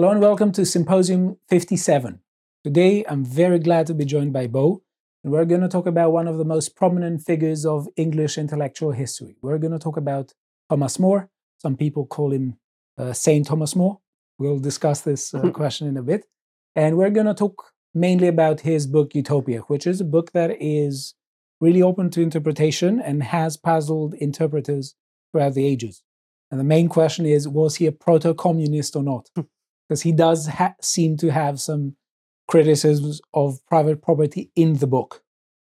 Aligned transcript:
Hello 0.00 0.12
and 0.12 0.22
welcome 0.22 0.50
to 0.52 0.64
Symposium 0.64 1.36
57. 1.50 2.20
Today 2.64 3.04
I'm 3.06 3.22
very 3.22 3.58
glad 3.58 3.86
to 3.88 3.92
be 3.92 4.06
joined 4.06 4.32
by 4.32 4.46
Beau, 4.46 4.82
and 5.22 5.30
we're 5.30 5.44
going 5.44 5.60
to 5.60 5.68
talk 5.68 5.86
about 5.86 6.10
one 6.10 6.26
of 6.26 6.38
the 6.38 6.44
most 6.46 6.74
prominent 6.74 7.20
figures 7.20 7.66
of 7.66 7.86
English 7.96 8.38
intellectual 8.38 8.92
history. 8.92 9.36
We're 9.42 9.58
going 9.58 9.74
to 9.74 9.78
talk 9.78 9.98
about 9.98 10.32
Thomas 10.70 10.98
More. 10.98 11.28
Some 11.58 11.76
people 11.76 12.06
call 12.06 12.32
him 12.32 12.56
uh, 12.96 13.12
Saint 13.12 13.46
Thomas 13.46 13.76
More. 13.76 14.00
We'll 14.38 14.58
discuss 14.58 15.02
this 15.02 15.34
uh, 15.34 15.50
question 15.50 15.86
in 15.86 15.98
a 15.98 16.02
bit. 16.02 16.24
And 16.74 16.96
we're 16.96 17.10
going 17.10 17.26
to 17.26 17.34
talk 17.34 17.62
mainly 17.92 18.28
about 18.28 18.60
his 18.60 18.86
book 18.86 19.14
Utopia, 19.14 19.60
which 19.66 19.86
is 19.86 20.00
a 20.00 20.06
book 20.06 20.32
that 20.32 20.56
is 20.62 21.12
really 21.60 21.82
open 21.82 22.08
to 22.12 22.22
interpretation 22.22 23.02
and 23.02 23.22
has 23.22 23.58
puzzled 23.58 24.14
interpreters 24.14 24.94
throughout 25.30 25.52
the 25.52 25.66
ages. 25.66 26.02
And 26.50 26.58
the 26.58 26.64
main 26.64 26.88
question 26.88 27.26
is 27.26 27.46
was 27.46 27.76
he 27.76 27.84
a 27.84 27.92
proto 27.92 28.32
communist 28.32 28.96
or 28.96 29.02
not? 29.02 29.28
Because 29.90 30.02
he 30.02 30.12
does 30.12 30.46
ha- 30.46 30.76
seem 30.80 31.16
to 31.16 31.32
have 31.32 31.60
some 31.60 31.96
criticisms 32.46 33.20
of 33.34 33.58
private 33.66 34.00
property 34.00 34.52
in 34.54 34.74
the 34.74 34.86
book. 34.86 35.20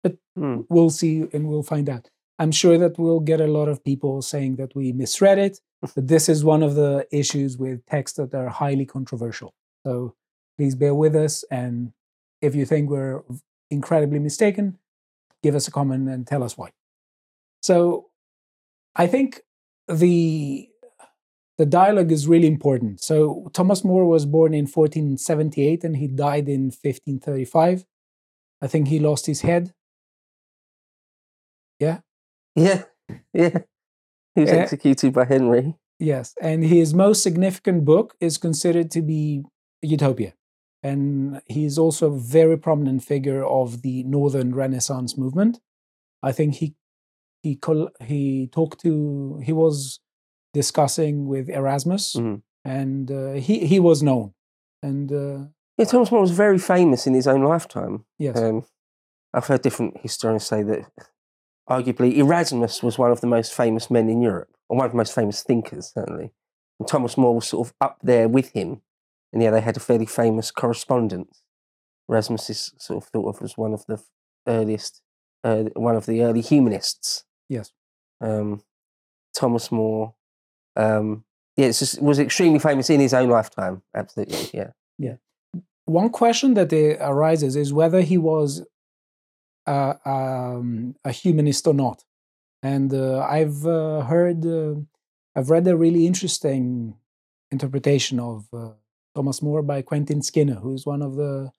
But 0.02 0.16
Hmm. 0.34 0.62
we'll 0.68 0.90
see 0.90 1.28
and 1.32 1.48
we'll 1.48 1.62
find 1.62 1.88
out. 1.88 2.10
I'm 2.40 2.50
sure 2.50 2.78
that 2.78 2.98
we'll 2.98 3.20
get 3.20 3.40
a 3.40 3.46
lot 3.46 3.68
of 3.68 3.84
people 3.84 4.20
saying 4.23 4.56
that 4.56 4.74
we 4.74 4.90
misread 4.92 5.38
it, 5.38 5.60
but 5.95 6.09
this 6.09 6.28
is 6.28 6.45
one 6.45 6.64
of 6.64 6.74
the 6.74 7.06
issues 7.12 7.59
with 7.59 7.86
texts 7.86 8.16
that 8.16 8.34
are 8.34 8.48
highly 8.48 8.84
controversial. 8.86 9.54
So 9.86 10.16
please 10.56 10.74
bear 10.74 10.96
with 10.96 11.14
us. 11.14 11.45
And 11.48 11.92
if 12.42 12.56
you 12.56 12.66
think 12.66 12.90
we're 12.90 13.23
incredibly 13.70 14.18
mistaken, 14.18 14.78
give 15.45 15.54
us 15.54 15.68
a 15.68 15.70
comment 15.70 16.09
and 16.09 16.26
tell 16.26 16.42
us 16.42 16.59
why. 16.59 16.70
So 17.62 18.06
I 18.96 19.06
think 19.06 19.42
the 19.87 20.68
the 21.58 21.66
dialogue 21.66 22.12
is 22.12 22.28
really 22.28 22.46
important. 22.46 23.00
So 23.00 23.50
Thomas 23.52 23.84
More 23.84 24.06
was 24.06 24.26
born 24.26 24.54
in 24.54 24.66
1478 24.66 25.84
and 25.84 25.96
he 25.96 26.06
died 26.08 26.48
in 26.48 26.66
1535. 26.70 27.84
I 28.62 28.66
think 28.66 28.88
he 28.88 28.98
lost 28.98 29.26
his 29.26 29.42
head. 29.42 29.73
Yeah. 31.78 32.00
Yeah, 32.54 32.84
yeah. 33.32 33.59
He 34.34 34.40
was 34.42 34.50
Yeah. 34.50 34.56
executed 34.56 35.12
by 35.12 35.24
Henry. 35.24 35.76
Yes, 36.00 36.34
and 36.40 36.65
his 36.65 36.95
most 36.95 37.23
significant 37.23 37.84
book 37.84 38.15
is 38.20 38.38
considered 38.38 38.90
to 38.93 39.02
be 39.02 39.45
Utopia. 39.82 40.34
And 40.82 41.40
he's 41.46 41.76
also 41.78 42.06
a 42.12 42.18
very 42.18 42.56
prominent 42.56 43.02
figure 43.02 43.45
of 43.45 43.82
the 43.82 44.04
Northern 44.04 44.54
Renaissance 44.54 45.16
movement. 45.18 45.60
I 46.22 46.32
think 46.32 46.54
he 46.56 46.74
he 47.43 47.56
col- 47.56 47.90
he 48.00 48.48
talked 48.48 48.80
to 48.80 49.40
he 49.45 49.52
was 49.52 50.00
discussing 50.62 51.14
with 51.32 51.46
Erasmus, 51.60 52.04
Mhm. 52.16 52.42
and 52.64 53.10
uh, 53.10 53.32
he 53.46 53.54
he 53.73 53.78
was 53.88 53.98
known. 54.02 54.26
And 54.88 55.09
uh, 55.12 55.38
Yeah, 55.78 55.87
Thomas 55.90 56.10
More 56.12 56.20
was 56.28 56.30
very 56.45 56.59
famous 56.59 57.06
in 57.06 57.15
his 57.15 57.26
own 57.32 57.42
lifetime. 57.52 57.96
yes, 58.18 58.37
Um, 58.38 58.56
I've 59.34 59.46
heard 59.50 59.62
different 59.62 59.92
historians 60.06 60.45
say 60.52 60.60
that 60.70 60.82
arguably 61.68 62.10
Erasmus 62.16 62.82
was 62.82 62.98
one 62.98 63.12
of 63.12 63.20
the 63.20 63.26
most 63.37 63.50
famous 63.54 63.90
men 63.90 64.09
in 64.09 64.20
Europe, 64.22 64.50
or 64.69 64.76
one 64.78 64.87
of 64.87 64.92
the 64.92 64.97
most 65.03 65.15
famous 65.15 65.42
thinkers, 65.42 65.92
certainly. 65.97 66.28
And 66.78 66.88
Thomas 66.88 67.16
More 67.16 67.34
was 67.34 67.47
sort 67.48 67.66
of 67.69 67.75
up 67.81 67.97
there 68.03 68.28
with 68.28 68.48
him. 68.59 68.82
And 69.32 69.43
yeah, 69.43 69.50
they 69.53 69.60
had 69.60 69.76
a 69.76 69.81
fairly 69.88 70.06
famous 70.06 70.50
correspondence. 70.50 71.43
Erasmus 72.09 72.50
is 72.50 72.72
sort 72.78 73.03
of 73.03 73.09
thought 73.10 73.28
of 73.37 73.43
as 73.43 73.59
one 73.59 73.75
of 73.75 73.84
the 73.87 73.98
earliest, 74.47 75.03
uh, 75.44 75.65
one 75.88 75.97
of 75.97 76.06
the 76.06 76.22
early 76.22 76.41
humanists. 76.41 77.25
yes, 77.48 77.72
um, 78.20 78.62
Thomas 79.34 79.70
More. 79.70 80.15
Um, 80.78 81.25
yeah, 81.56 81.66
just, 81.66 82.00
was 82.00 82.19
extremely 82.19 82.60
famous 82.60 82.88
in 82.88 83.00
his 83.00 83.12
own 83.12 83.28
lifetime. 83.28 83.82
Absolutely, 83.94 84.50
yeah. 84.54 84.71
Yeah. 84.98 85.16
One 85.84 86.10
question 86.10 86.54
that 86.54 86.72
arises 87.00 87.56
is 87.56 87.72
whether 87.72 88.00
he 88.00 88.16
was 88.16 88.65
uh, 89.66 89.94
um, 90.04 90.94
a 91.04 91.12
humanist 91.12 91.66
or 91.66 91.75
not. 91.75 92.05
And 92.62 92.93
uh, 92.93 93.21
I've 93.21 93.66
uh, 93.66 94.00
heard, 94.03 94.44
uh, 94.47 94.75
I've 95.37 95.50
read 95.50 95.66
a 95.66 95.77
really 95.77 96.06
interesting 96.06 96.95
interpretation 97.50 98.19
of 98.21 98.47
uh, 98.53 98.71
Thomas 99.15 99.43
More 99.43 99.62
by 99.62 99.83
Quentin 99.83 100.22
Skinner, 100.22 100.56
who's 100.56 100.87
one 100.87 101.03
of 101.03 101.16
the 101.16 101.53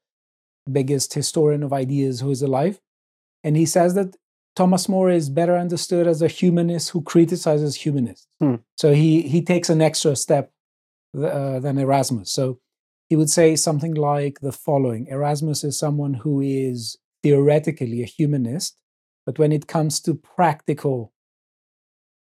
biggest 0.72 1.14
historian 1.14 1.64
of 1.64 1.74
ideas 1.74 2.20
who 2.20 2.32
is 2.32 2.42
alive. 2.42 2.80
And 3.44 3.56
he 3.56 3.66
says 3.66 3.96
that 3.96 4.16
Thomas 4.56 4.90
More 4.90 5.10
is 5.10 5.30
better 5.30 5.58
understood 5.58 6.08
as 6.08 6.22
a 6.22 6.28
humanist 6.28 6.90
who 6.90 7.02
criticizes 7.02 7.76
humanists. 7.76 8.28
Hmm. 8.40 8.56
So 8.78 8.94
he, 8.94 9.22
he 9.22 9.42
takes 9.42 9.70
an 9.70 9.82
extra 9.82 10.16
step 10.16 10.52
uh, 11.18 11.60
than 11.60 11.78
Erasmus. 11.78 12.32
So 12.32 12.60
he 13.08 13.16
would 13.16 13.30
say 13.30 13.56
something 13.56 13.96
like 13.96 14.40
the 14.42 14.52
following 14.52 15.08
Erasmus 15.08 15.64
is 15.64 15.80
someone 15.80 16.14
who 16.14 16.42
is 16.42 16.98
theoretically 17.24 18.02
a 18.04 18.06
humanist, 18.06 18.78
but 19.26 19.40
when 19.40 19.52
it 19.52 19.68
comes 19.68 20.00
to 20.02 20.16
practical 20.16 21.12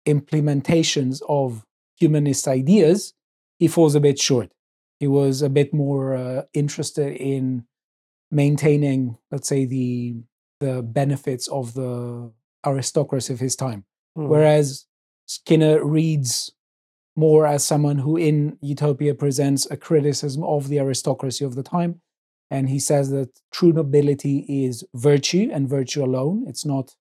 implementations 0.08 1.22
of 1.28 1.66
humanist 1.98 2.48
ideas, 2.48 3.14
he 3.60 3.68
falls 3.68 3.96
a 3.96 4.00
bit 4.00 4.20
short. 4.20 4.52
He 5.00 5.08
was 5.08 5.42
a 5.42 5.50
bit 5.50 5.74
more 5.74 6.16
uh, 6.16 6.44
interested 6.54 7.14
in 7.16 7.66
maintaining, 8.32 9.18
let's 9.32 9.48
say, 9.48 9.66
the 9.66 10.16
the 10.60 10.82
benefits 10.82 11.48
of 11.48 11.74
the 11.74 12.32
aristocracy 12.66 13.34
of 13.34 13.40
his 13.40 13.56
time. 13.56 13.86
Mm. 14.18 14.28
Whereas 14.28 14.86
Skinner 15.26 15.84
reads 15.86 16.52
more 17.16 17.48
as 17.48 17.66
someone 17.66 17.98
who 17.98 18.16
in 18.16 18.58
Utopia 18.62 19.16
presents 19.16 19.70
a 19.70 19.78
criticism 19.78 20.44
of 20.44 20.70
the 20.70 20.80
aristocracy 20.80 21.44
of 21.44 21.56
the 21.56 21.64
time. 21.64 22.02
And 22.50 22.70
he 22.70 22.80
says 22.80 23.10
that 23.10 23.30
true 23.52 23.74
nobility 23.74 24.46
is 24.48 24.84
virtue 24.94 25.50
and 25.52 25.68
virtue 25.68 26.04
alone. 26.04 26.46
It's 26.48 26.66
not 26.66 26.96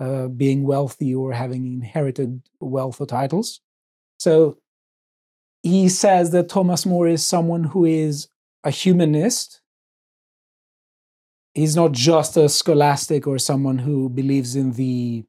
uh, 0.00 0.26
being 0.28 0.64
wealthy 0.64 1.14
or 1.14 1.32
having 1.32 1.66
inherited 1.66 2.42
wealth 2.60 3.00
or 3.00 3.06
titles. 3.06 3.60
So 4.18 4.58
he 5.62 5.88
says 5.88 6.32
that 6.32 6.48
Thomas 6.48 6.84
More 6.84 7.06
is 7.06 7.24
someone 7.24 7.64
who 7.64 7.84
is 7.84 8.28
a 8.64 8.70
humanist. 8.70 9.60
He's 11.54 11.76
not 11.76 11.92
just 11.92 12.36
a 12.36 12.48
scholastic 12.48 13.26
or 13.26 13.38
someone 13.38 13.78
who 13.78 14.08
believes 14.08 14.56
in 14.56 14.72
the 14.72 15.24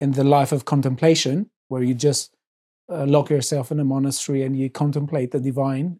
in 0.00 0.12
the 0.12 0.22
life 0.24 0.52
of 0.52 0.64
contemplation, 0.64 1.50
where 1.66 1.82
you 1.82 1.92
just 1.94 2.32
uh, 2.88 3.04
lock 3.04 3.30
yourself 3.30 3.72
in 3.72 3.80
a 3.80 3.84
monastery 3.84 4.44
and 4.44 4.56
you 4.56 4.70
contemplate 4.70 5.32
the 5.32 5.40
divine. 5.40 5.98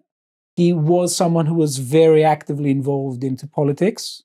He 0.54 0.72
was 0.72 1.14
someone 1.16 1.46
who 1.46 1.54
was 1.54 1.78
very 1.78 2.22
actively 2.22 2.70
involved 2.70 3.24
into 3.24 3.48
politics, 3.48 4.22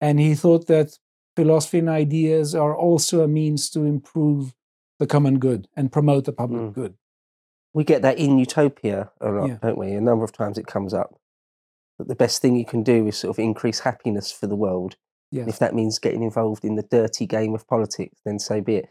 and 0.00 0.18
he 0.18 0.34
thought 0.34 0.66
that 0.68 0.98
philosophy 1.36 1.78
and 1.80 1.88
ideas 1.90 2.54
are 2.54 2.74
also 2.74 3.22
a 3.22 3.28
means 3.28 3.68
to 3.70 3.84
improve 3.84 4.54
the 4.98 5.06
common 5.06 5.38
good 5.38 5.68
and 5.76 5.92
promote 5.92 6.24
the 6.24 6.32
public 6.32 6.60
Mm. 6.62 6.72
good. 6.74 6.94
We 7.74 7.84
get 7.84 8.02
that 8.02 8.18
in 8.18 8.38
Utopia 8.38 9.10
a 9.20 9.30
lot, 9.30 9.48
Yeah. 9.48 9.56
don't 9.62 9.78
we? 9.78 9.92
A 9.92 10.00
number 10.00 10.24
of 10.24 10.32
times 10.32 10.56
it 10.58 10.66
comes 10.66 10.92
up 10.94 11.18
that 12.02 12.08
the 12.08 12.14
best 12.24 12.42
thing 12.42 12.56
you 12.56 12.64
can 12.66 12.82
do 12.82 13.06
is 13.06 13.16
sort 13.16 13.34
of 13.36 13.38
increase 13.42 13.80
happiness 13.80 14.30
for 14.32 14.46
the 14.46 14.56
world. 14.56 14.96
Yes. 15.30 15.48
If 15.48 15.58
that 15.60 15.74
means 15.74 15.98
getting 15.98 16.22
involved 16.22 16.64
in 16.64 16.74
the 16.76 16.82
dirty 16.82 17.26
game 17.26 17.54
of 17.54 17.66
politics, 17.66 18.18
then 18.24 18.38
so 18.38 18.60
be 18.60 18.76
it. 18.76 18.88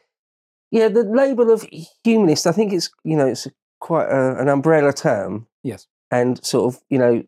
Yeah, 0.72 0.88
the 0.88 1.04
label 1.04 1.52
of 1.52 1.68
humanist, 2.04 2.48
I 2.48 2.52
think 2.52 2.74
it's 2.74 2.90
you 3.04 3.16
know 3.18 3.28
it's 3.28 3.48
quite 3.80 4.08
a, 4.08 4.40
an 4.40 4.48
umbrella 4.50 4.94
term. 4.94 5.48
Yes. 5.64 5.88
and 6.10 6.44
sort 6.44 6.74
of 6.74 6.82
you 6.90 6.98
know 6.98 7.24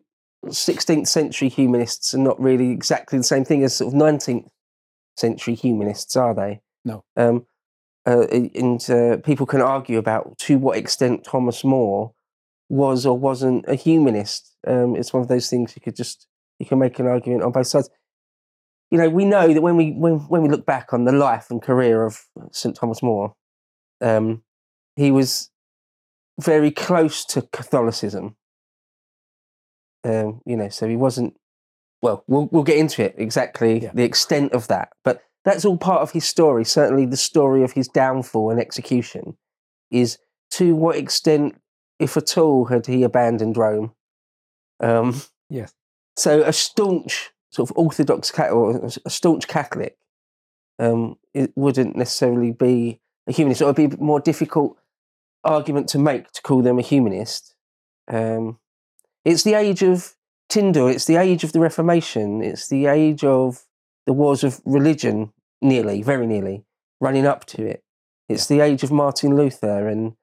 16th 0.46 1.06
century 1.08 1.48
humanists 1.48 2.12
are 2.14 2.18
not 2.18 2.38
really 2.40 2.70
exactly 2.70 3.16
the 3.18 3.24
same 3.24 3.44
thing 3.44 3.62
as 3.64 3.76
sort 3.76 3.94
of 3.94 3.98
19th 4.00 4.48
century 5.16 5.54
humanists 5.54 6.16
are 6.16 6.34
they 6.34 6.60
No. 6.84 7.04
um 7.16 7.46
uh, 8.06 8.26
and 8.28 8.90
uh, 8.90 9.16
people 9.24 9.46
can 9.46 9.62
argue 9.62 9.96
about 9.98 10.36
to 10.38 10.58
what 10.58 10.76
extent 10.76 11.24
thomas 11.24 11.64
more 11.64 12.12
was 12.68 13.04
or 13.06 13.16
wasn't 13.18 13.64
a 13.68 13.74
humanist 13.74 14.56
um 14.66 14.96
it's 14.96 15.12
one 15.12 15.22
of 15.22 15.28
those 15.28 15.48
things 15.50 15.74
you 15.76 15.82
could 15.82 15.96
just 15.96 16.26
you 16.58 16.66
can 16.66 16.78
make 16.78 16.98
an 16.98 17.06
argument 17.06 17.42
on 17.42 17.52
both 17.52 17.66
sides 17.66 17.90
you 18.90 18.98
know 18.98 19.08
we 19.08 19.24
know 19.24 19.52
that 19.52 19.62
when 19.62 19.76
we 19.76 19.92
when, 19.92 20.14
when 20.28 20.42
we 20.42 20.48
look 20.48 20.64
back 20.66 20.92
on 20.92 21.04
the 21.04 21.12
life 21.12 21.50
and 21.50 21.62
career 21.62 22.04
of 22.04 22.22
st 22.52 22.74
thomas 22.76 23.02
more 23.02 23.34
um 24.00 24.42
he 24.96 25.10
was 25.10 25.50
very 26.40 26.70
close 26.70 27.24
to 27.24 27.42
catholicism 27.52 28.36
um, 30.04 30.40
you 30.44 30.56
know, 30.56 30.68
so 30.68 30.88
he 30.88 30.96
wasn't. 30.96 31.34
Well, 32.02 32.24
we'll 32.26 32.48
we'll 32.52 32.62
get 32.62 32.76
into 32.76 33.02
it 33.02 33.14
exactly 33.16 33.84
Yeah. 33.84 33.92
the 33.94 34.04
extent 34.04 34.52
of 34.52 34.68
that, 34.68 34.90
but 35.02 35.22
that's 35.44 35.64
all 35.64 35.78
part 35.78 36.02
of 36.02 36.10
his 36.12 36.24
story. 36.26 36.64
Certainly, 36.64 37.06
the 37.06 37.16
story 37.16 37.62
of 37.62 37.72
his 37.72 37.88
downfall 37.88 38.50
and 38.50 38.60
execution 38.60 39.36
is 39.90 40.18
to 40.52 40.74
what 40.74 40.96
extent, 40.96 41.56
if 41.98 42.16
at 42.16 42.36
all, 42.36 42.66
had 42.66 42.86
he 42.86 43.02
abandoned 43.02 43.56
Rome. 43.56 43.94
Um, 44.80 45.22
Yes. 45.48 45.74
so 46.16 46.42
a 46.42 46.52
staunch 46.52 47.30
sort 47.50 47.70
of 47.70 47.76
Orthodox 47.76 48.30
Catholic, 48.30 48.52
or 48.52 48.90
a 49.04 49.10
staunch 49.10 49.46
Catholic, 49.46 49.96
um, 50.78 51.16
it 51.32 51.52
wouldn't 51.54 51.96
necessarily 51.96 52.50
be 52.50 53.00
a 53.28 53.32
humanist. 53.32 53.60
It 53.60 53.66
would 53.66 53.76
be 53.76 53.84
a 53.84 53.96
more 53.98 54.20
difficult 54.20 54.76
argument 55.44 55.88
to 55.90 55.98
make 55.98 56.32
to 56.32 56.42
call 56.42 56.62
them 56.62 56.78
a 56.78 56.82
humanist. 56.82 57.54
Um, 58.08 58.58
it's 59.24 59.44
the 59.44 59.54
age 59.54 59.82
of 59.82 60.16
Tyndale. 60.48 60.88
It's 60.88 61.04
the 61.04 61.16
age 61.16 61.44
of 61.44 61.52
the 61.52 61.60
Reformation. 61.60 62.42
It's 62.42 62.68
the 62.68 62.86
age 62.86 63.24
of 63.24 63.64
the 64.06 64.12
wars 64.12 64.44
of 64.44 64.60
religion, 64.64 65.32
nearly, 65.62 66.02
very 66.02 66.26
nearly, 66.26 66.64
running 67.00 67.26
up 67.26 67.44
to 67.46 67.64
it. 67.64 67.82
It's 68.28 68.46
the 68.46 68.60
age 68.60 68.82
of 68.82 68.90
Martin 68.90 69.36
Luther, 69.36 69.88
and 69.88 70.16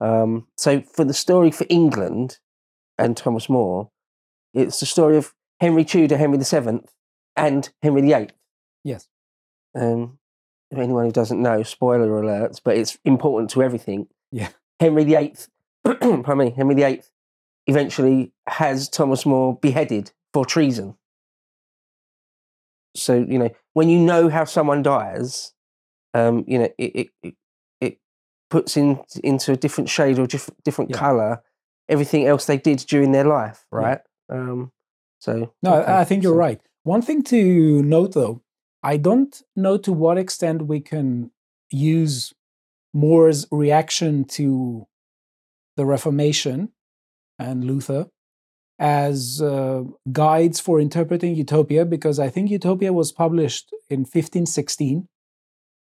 um, 0.00 0.46
so 0.56 0.80
for 0.82 1.04
the 1.04 1.14
story 1.14 1.50
for 1.50 1.66
England 1.68 2.38
and 2.98 3.16
Thomas 3.16 3.48
More, 3.48 3.90
it's 4.54 4.80
the 4.80 4.86
story 4.86 5.16
of 5.16 5.34
Henry 5.60 5.84
Tudor, 5.84 6.16
Henry 6.16 6.38
VII, 6.38 6.80
and 7.36 7.70
Henry 7.82 8.02
VIII. 8.02 8.30
Yes. 8.84 9.08
Um, 9.74 10.18
if 10.70 10.78
anyone 10.78 11.06
who 11.06 11.12
doesn't 11.12 11.40
know, 11.40 11.62
spoiler 11.62 12.08
alerts, 12.08 12.60
but 12.62 12.76
it's 12.76 12.98
important 13.04 13.50
to 13.50 13.62
everything. 13.62 14.08
Yeah. 14.32 14.48
Henry 14.80 15.04
VIII, 15.04 15.34
pardon 15.84 16.38
me, 16.38 16.50
Henry 16.50 16.74
VIII 16.74 17.02
eventually 17.66 18.32
has 18.46 18.88
Thomas 18.88 19.24
More 19.26 19.56
beheaded 19.56 20.12
for 20.32 20.44
treason. 20.44 20.96
So, 22.94 23.14
you 23.14 23.38
know, 23.38 23.50
when 23.74 23.88
you 23.88 23.98
know 23.98 24.28
how 24.28 24.44
someone 24.44 24.82
dies, 24.82 25.52
um, 26.14 26.44
you 26.46 26.58
know, 26.58 26.68
it, 26.78 26.96
it, 26.96 27.08
it, 27.22 27.28
it 27.28 27.34
puts 28.50 28.76
in 28.76 29.00
into 29.24 29.52
a 29.52 29.56
different 29.56 29.88
shade 29.90 30.18
or 30.18 30.26
different, 30.26 30.62
different 30.64 30.90
Yeah. 30.90 30.98
color 30.98 31.42
everything 31.88 32.26
else 32.26 32.46
they 32.46 32.58
did 32.58 32.78
during 32.80 33.12
their 33.12 33.24
life, 33.24 33.64
Yeah. 33.72 33.78
right? 33.78 34.00
Um, 34.28 34.72
so, 35.20 35.52
No, 35.62 35.74
okay, 35.80 35.92
I 35.92 36.00
I 36.00 36.04
think 36.04 36.22
you're 36.24 36.32
so- 36.32 36.46
right. 36.48 36.60
One 36.82 37.00
thing 37.02 37.22
to 37.24 37.82
note, 37.82 38.12
though, 38.14 38.42
I 38.82 38.96
don't 38.96 39.40
know 39.54 39.76
to 39.78 39.92
what 39.92 40.18
extent 40.18 40.66
we 40.66 40.80
can 40.80 41.30
use 41.70 42.32
More's 42.92 43.46
reaction 43.52 44.24
to 44.38 44.86
the 45.76 45.86
Reformation 45.86 46.72
and 47.38 47.62
Luther 47.64 48.08
as 48.78 49.40
uh, 49.42 49.84
guides 50.12 50.58
for 50.60 50.80
interpreting 50.80 51.34
Utopia, 51.36 51.84
because 51.84 52.18
I 52.18 52.28
think 52.28 52.50
Utopia 52.50 52.92
was 52.92 53.12
published 53.12 53.72
in 53.88 54.00
1516. 54.00 55.08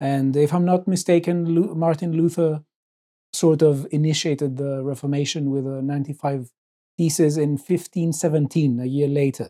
And 0.01 0.35
if 0.35 0.51
I'm 0.51 0.65
not 0.65 0.87
mistaken, 0.87 1.45
Lu- 1.45 1.75
Martin 1.75 2.11
Luther 2.13 2.63
sort 3.33 3.61
of 3.61 3.87
initiated 3.91 4.57
the 4.57 4.83
Reformation 4.83 5.51
with 5.51 5.65
a 5.67 5.81
95 5.81 6.51
thesis 6.97 7.37
in 7.37 7.51
1517, 7.51 8.79
a 8.79 8.85
year 8.85 9.07
later. 9.07 9.49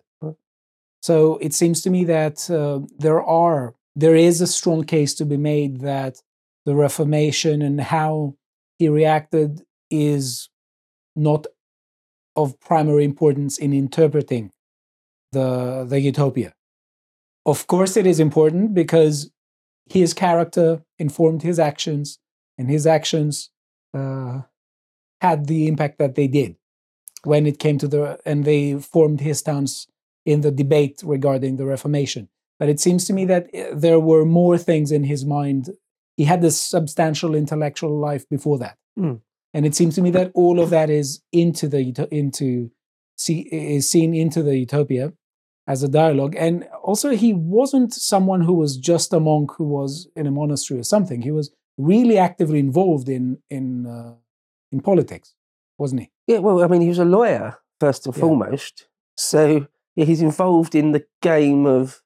So 1.02 1.38
it 1.38 1.54
seems 1.54 1.82
to 1.82 1.90
me 1.90 2.04
that 2.04 2.50
uh, 2.50 2.82
there 3.00 3.24
are 3.24 3.74
there 3.96 4.16
is 4.16 4.40
a 4.40 4.48
strong 4.48 4.84
case 4.84 5.14
to 5.16 5.26
be 5.26 5.38
made 5.38 5.82
that 5.82 6.22
the 6.66 6.76
Reformation 6.76 7.62
and 7.62 7.82
how 7.82 8.36
he 8.78 8.88
reacted 8.88 9.64
is 9.90 10.50
not 11.16 11.48
of 12.36 12.60
primary 12.60 13.04
importance 13.04 13.58
in 13.58 13.74
interpreting 13.74 14.52
the 15.32 15.86
the 15.90 16.00
utopia. 16.00 16.54
Of 17.46 17.66
course, 17.66 17.98
it 17.98 18.06
is 18.06 18.20
important 18.20 18.76
because 18.76 19.32
his 19.90 20.14
character 20.14 20.84
informed 21.00 21.42
his 21.42 21.60
actions, 21.60 22.20
and 22.58 22.70
his 22.70 22.86
actions 22.88 23.50
uh, 23.94 24.42
had 25.22 25.48
the 25.48 25.68
impact 25.68 26.00
that 26.00 26.16
they 26.16 26.28
did 26.28 26.56
when 27.24 27.46
it 27.46 27.60
came 27.60 27.78
to 27.78 27.88
the 27.88 28.20
and 28.26 28.46
they 28.46 28.80
formed 28.80 29.22
his 29.22 29.40
stance 29.40 29.88
in 30.26 30.42
the 30.42 30.52
debate 30.52 31.02
regarding 31.04 31.58
the 31.58 31.66
Reformation. 31.66 32.30
But 32.60 32.70
it 32.70 32.80
seems 32.80 33.06
to 33.06 33.14
me 33.14 33.26
that 33.26 33.54
uh, 33.56 33.74
there 33.74 34.00
were 34.00 34.26
more 34.26 34.58
things 34.58 34.92
in 34.92 35.04
his 35.04 35.26
mind. 35.26 35.72
He 36.18 36.26
had 36.26 36.42
this 36.42 36.60
substantial 36.60 37.34
intellectual 37.36 37.98
life 38.00 38.28
before 38.30 38.60
that, 38.60 38.78
Hmm. 38.96 39.16
and 39.54 39.66
it 39.66 39.76
seems 39.76 39.96
to 39.96 40.02
me 40.02 40.12
that 40.12 40.32
all 40.36 40.60
of 40.60 40.70
that 40.70 40.90
is 40.90 41.22
into 41.32 41.68
the 41.68 42.08
into 42.12 42.72
see 43.18 43.42
is 43.52 43.90
seen 43.90 44.14
into 44.14 44.42
the 44.44 44.58
utopia 44.58 45.14
as 45.68 45.84
a 45.84 45.88
dialogue. 45.88 46.36
And 46.38 46.68
also, 46.84 47.12
he 47.12 47.34
wasn't 47.34 47.94
someone 47.94 48.42
who 48.42 48.54
was 48.54 48.78
just 48.78 49.14
a 49.14 49.20
monk 49.20 49.52
who 49.58 49.66
was 49.66 50.08
in 50.16 50.28
a 50.28 50.32
monastery 50.32 50.80
or 50.80 50.84
something. 50.84 51.22
He 51.22 51.32
was 51.32 51.52
really 51.78 52.18
actively 52.18 52.60
involved 52.60 53.10
in 53.10 53.38
in 53.50 53.86
uh, 53.86 54.16
in 54.72 54.82
politics, 54.82 55.36
wasn't 55.78 56.02
he? 56.02 56.12
Yeah, 56.28 56.40
well, 56.40 56.64
I 56.64 56.68
mean, 56.68 56.82
he 56.82 56.90
was 56.90 57.00
a 57.00 57.06
lawyer 57.06 57.58
first 57.80 58.06
and 58.06 58.16
Yeah. 58.16 58.22
foremost, 58.22 58.88
so 59.18 59.68
yeah, 59.96 60.06
he's 60.06 60.22
involved 60.22 60.76
in 60.76 60.92
the 60.92 61.06
game 61.22 61.66
of 61.66 62.02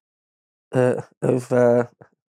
uh, 0.73 1.01
of 1.21 1.51
uh, 1.51 1.85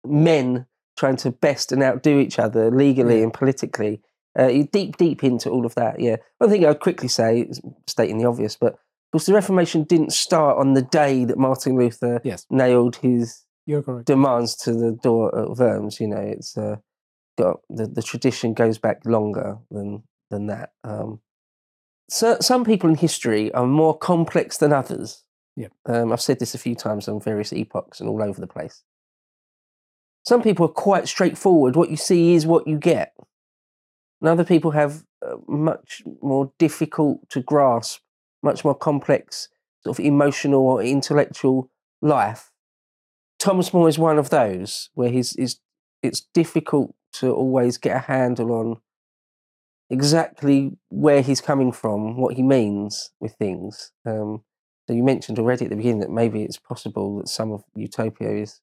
men 0.06 0.66
trying 0.98 1.16
to 1.18 1.32
best 1.32 1.72
and 1.72 1.82
outdo 1.84 2.20
each 2.20 2.38
other 2.40 2.70
legally 2.72 3.18
Yeah. 3.18 3.24
and 3.24 3.34
politically. 3.34 4.02
Uh, 4.38 4.48
deep, 4.72 4.98
deep 4.98 5.24
into 5.24 5.48
all 5.52 5.64
of 5.64 5.76
that. 5.76 6.00
Yeah, 6.00 6.16
one 6.40 6.50
thing 6.50 6.66
I'd 6.66 6.80
quickly 6.80 7.08
say, 7.08 7.52
stating 7.86 8.18
the 8.18 8.26
obvious, 8.26 8.56
but 8.56 8.80
of 9.14 9.20
course, 9.20 9.28
the 9.28 9.34
Reformation 9.34 9.84
didn't 9.84 10.12
start 10.12 10.58
on 10.58 10.74
the 10.74 10.82
day 10.82 11.24
that 11.24 11.38
Martin 11.38 11.78
Luther 11.78 12.20
Yes, 12.24 12.48
nailed 12.50 12.96
his 12.96 13.46
demands 14.06 14.56
to 14.56 14.74
the 14.74 14.98
door 15.04 15.38
at 15.40 15.52
Worms. 15.52 16.00
You 16.00 16.08
know, 16.08 16.18
it's 16.18 16.58
uh, 16.58 16.78
got 17.38 17.60
the, 17.70 17.86
the 17.86 18.02
tradition 18.02 18.56
goes 18.56 18.80
back 18.80 19.06
longer 19.06 19.60
than 19.70 20.02
than 20.32 20.48
that. 20.48 20.72
Um, 20.84 21.20
so, 22.10 22.38
some 22.42 22.66
people 22.66 22.90
in 22.90 22.96
history 22.96 23.52
are 23.54 23.68
more 23.68 23.96
complex 23.96 24.58
than 24.58 24.74
others. 24.74 25.24
Yeah. 25.56 25.68
Um, 25.86 26.12
I've 26.12 26.20
said 26.20 26.40
this 26.40 26.56
a 26.56 26.58
few 26.58 26.74
times 26.74 27.08
on 27.08 27.22
various 27.22 27.54
epochs 27.54 28.00
and 28.00 28.10
all 28.10 28.24
over 28.24 28.42
the 28.42 28.48
place. 28.48 28.82
Some 30.26 30.42
people 30.42 30.66
are 30.66 30.70
quite 30.70 31.08
straightforward. 31.08 31.76
What 31.76 31.92
you 31.92 31.98
see 31.98 32.34
is 32.34 32.48
what 32.48 32.68
you 32.68 32.80
get. 32.80 33.14
And 34.22 34.30
other 34.30 34.44
people 34.44 34.72
have 34.72 35.04
uh, 35.24 35.36
much 35.48 36.02
more 36.20 36.52
difficult 36.58 37.30
to 37.30 37.42
grasp, 37.42 38.02
much 38.44 38.64
more 38.64 38.76
complex, 38.76 39.50
sort 39.84 39.98
of 39.98 40.06
emotional 40.06 40.62
or 40.62 40.84
intellectual 40.84 41.70
life. 42.02 42.52
Thomas 43.40 43.74
More 43.74 43.90
is 43.90 43.98
one 43.98 44.20
of 44.20 44.30
those 44.30 44.90
where 44.94 45.10
he's, 45.10 45.32
he's 45.32 45.60
it's 46.02 46.22
difficult 46.34 46.94
to 47.14 47.34
always 47.34 47.78
get 47.78 47.96
a 47.96 48.00
handle 48.00 48.52
on 48.52 48.78
exactly 49.90 50.72
where 50.90 51.22
he's 51.22 51.42
coming 51.42 51.72
from, 51.72 52.18
what 52.18 52.36
he 52.36 52.44
means 52.44 53.12
with 53.20 53.34
things. 53.36 53.92
Um, 54.06 54.44
so 54.88 54.94
you 54.94 55.04
mentioned 55.04 55.40
already 55.40 55.66
at 55.66 55.72
the 55.72 55.78
beginning 55.78 56.02
that 56.02 56.10
maybe 56.10 56.44
it's 56.44 56.58
possible 56.58 57.20
that 57.20 57.30
some 57.30 57.52
of 57.52 57.64
Utopia 57.76 58.32
is 58.32 58.60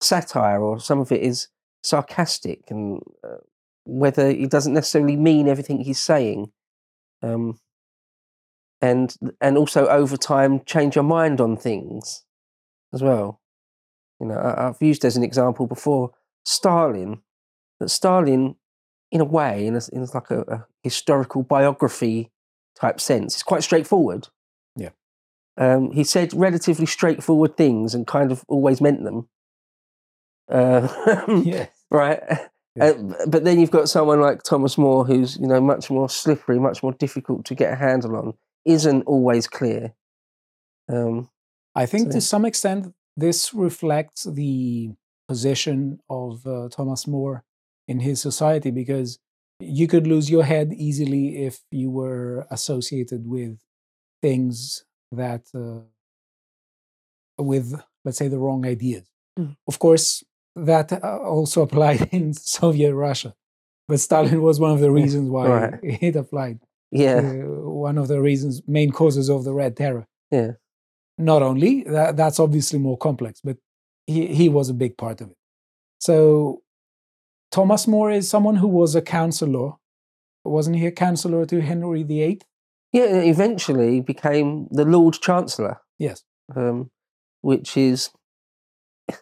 satire 0.00 0.60
or 0.60 0.80
some 0.80 1.00
of 1.00 1.12
it 1.12 1.22
is 1.22 1.48
sarcastic, 1.82 2.64
and 2.70 3.00
uh, 3.22 3.36
whether 3.84 4.30
he 4.30 4.46
doesn't 4.46 4.74
necessarily 4.74 5.16
mean 5.16 5.48
everything 5.48 5.80
he's 5.80 6.00
saying. 6.00 6.50
Um, 7.22 7.60
and 8.84 9.14
and 9.40 9.56
also 9.56 9.86
over 9.86 10.16
time 10.16 10.60
change 10.66 10.94
your 10.94 11.04
mind 11.04 11.40
on 11.40 11.56
things 11.56 12.24
as 12.92 13.02
well. 13.02 13.40
You 14.20 14.26
know, 14.26 14.34
I, 14.34 14.68
I've 14.68 14.82
used 14.82 15.04
as 15.04 15.16
an 15.16 15.24
example 15.24 15.66
before 15.66 16.12
Stalin. 16.44 17.22
That 17.80 17.88
Stalin, 17.88 18.56
in 19.10 19.20
a 19.20 19.24
way, 19.24 19.66
in, 19.66 19.74
a, 19.74 19.80
in 19.92 20.06
like 20.14 20.30
a, 20.30 20.40
a 20.42 20.66
historical 20.82 21.42
biography 21.42 22.30
type 22.78 23.00
sense, 23.00 23.36
is 23.36 23.42
quite 23.42 23.64
straightforward. 23.64 24.28
Yeah. 24.76 24.90
Um, 25.56 25.90
he 25.90 26.04
said 26.04 26.32
relatively 26.34 26.86
straightforward 26.86 27.56
things 27.56 27.94
and 27.94 28.06
kind 28.06 28.30
of 28.30 28.44
always 28.48 28.80
meant 28.80 29.02
them. 29.02 29.28
Uh, 30.48 30.86
yes. 31.44 31.70
right. 31.90 32.20
Yeah. 32.76 32.84
Uh, 32.84 33.26
but 33.26 33.44
then 33.44 33.58
you've 33.58 33.70
got 33.70 33.88
someone 33.88 34.20
like 34.20 34.42
Thomas 34.42 34.76
More, 34.76 35.04
who's 35.04 35.36
you 35.38 35.46
know 35.46 35.60
much 35.60 35.90
more 35.90 36.08
slippery, 36.08 36.58
much 36.58 36.82
more 36.82 36.92
difficult 36.92 37.44
to 37.46 37.54
get 37.54 37.72
a 37.72 37.76
handle 37.76 38.16
on, 38.16 38.34
isn't 38.64 39.02
always 39.02 39.46
clear. 39.46 39.94
Um, 40.88 41.30
I 41.74 41.86
think 41.86 42.04
So- 42.12 42.18
to 42.18 42.20
some 42.20 42.44
extent 42.44 42.94
this 43.16 43.54
reflects 43.54 44.24
the 44.24 44.90
position 45.28 46.00
of 46.10 46.46
uh, 46.46 46.68
Thomas 46.68 47.06
More 47.06 47.44
in 47.88 48.00
his 48.00 48.20
society 48.20 48.70
because 48.70 49.18
you 49.60 49.86
could 49.86 50.06
lose 50.06 50.28
your 50.30 50.42
head 50.44 50.72
easily 50.72 51.44
if 51.46 51.62
you 51.70 51.90
were 51.90 52.46
associated 52.50 53.26
with 53.26 53.58
things 54.20 54.84
that 55.12 55.46
uh, 55.54 55.80
with 57.38 57.80
let's 58.04 58.18
say 58.18 58.28
the 58.28 58.38
wrong 58.38 58.66
ideas. 58.66 59.04
Mm. 59.38 59.56
Of 59.66 59.78
course, 59.78 60.22
that 60.56 60.92
uh, 60.92 61.18
also 61.18 61.62
applied 61.66 62.08
in 62.12 62.34
Soviet 62.34 62.94
Russia, 62.94 63.34
but 63.88 64.00
Stalin 64.00 64.42
was 64.42 64.60
one 64.60 64.72
of 64.72 64.80
the 64.80 64.90
reasons 64.90 65.30
why 65.30 65.48
Right. 65.48 65.80
it 65.82 66.16
applied. 66.16 66.60
Yeah, 66.94 67.20
one 67.20 67.98
of 67.98 68.08
the 68.08 68.20
reasons, 68.20 68.62
main 68.66 68.90
causes 68.90 69.28
of 69.28 69.44
the 69.44 69.52
Red 69.52 69.76
Terror 69.76 70.06
yeah, 70.30 70.52
not 71.18 71.42
only 71.42 71.82
that, 71.84 72.16
that's 72.16 72.40
obviously 72.40 72.78
more 72.78 72.96
complex 72.96 73.40
but 73.42 73.56
he, 74.06 74.26
he 74.26 74.48
was 74.48 74.68
a 74.70 74.74
big 74.74 74.96
part 74.96 75.20
of 75.20 75.30
it 75.30 75.36
so 75.98 76.62
thomas 77.50 77.86
more 77.86 78.10
is 78.10 78.28
someone 78.28 78.56
who 78.56 78.68
was 78.68 78.94
a 78.94 79.02
counselor 79.02 79.72
wasn't 80.44 80.76
he 80.76 80.86
a 80.86 80.90
counselor 80.90 81.46
to 81.46 81.60
henry 81.60 82.02
viii 82.02 82.40
yeah. 82.94 83.22
Eventually 83.22 84.00
became 84.00 84.68
the 84.70 84.84
Lord 84.84 85.14
Chancellor. 85.14 85.80
yes 85.98 86.22
um, 86.54 86.90
which 87.40 87.76
is 87.76 88.10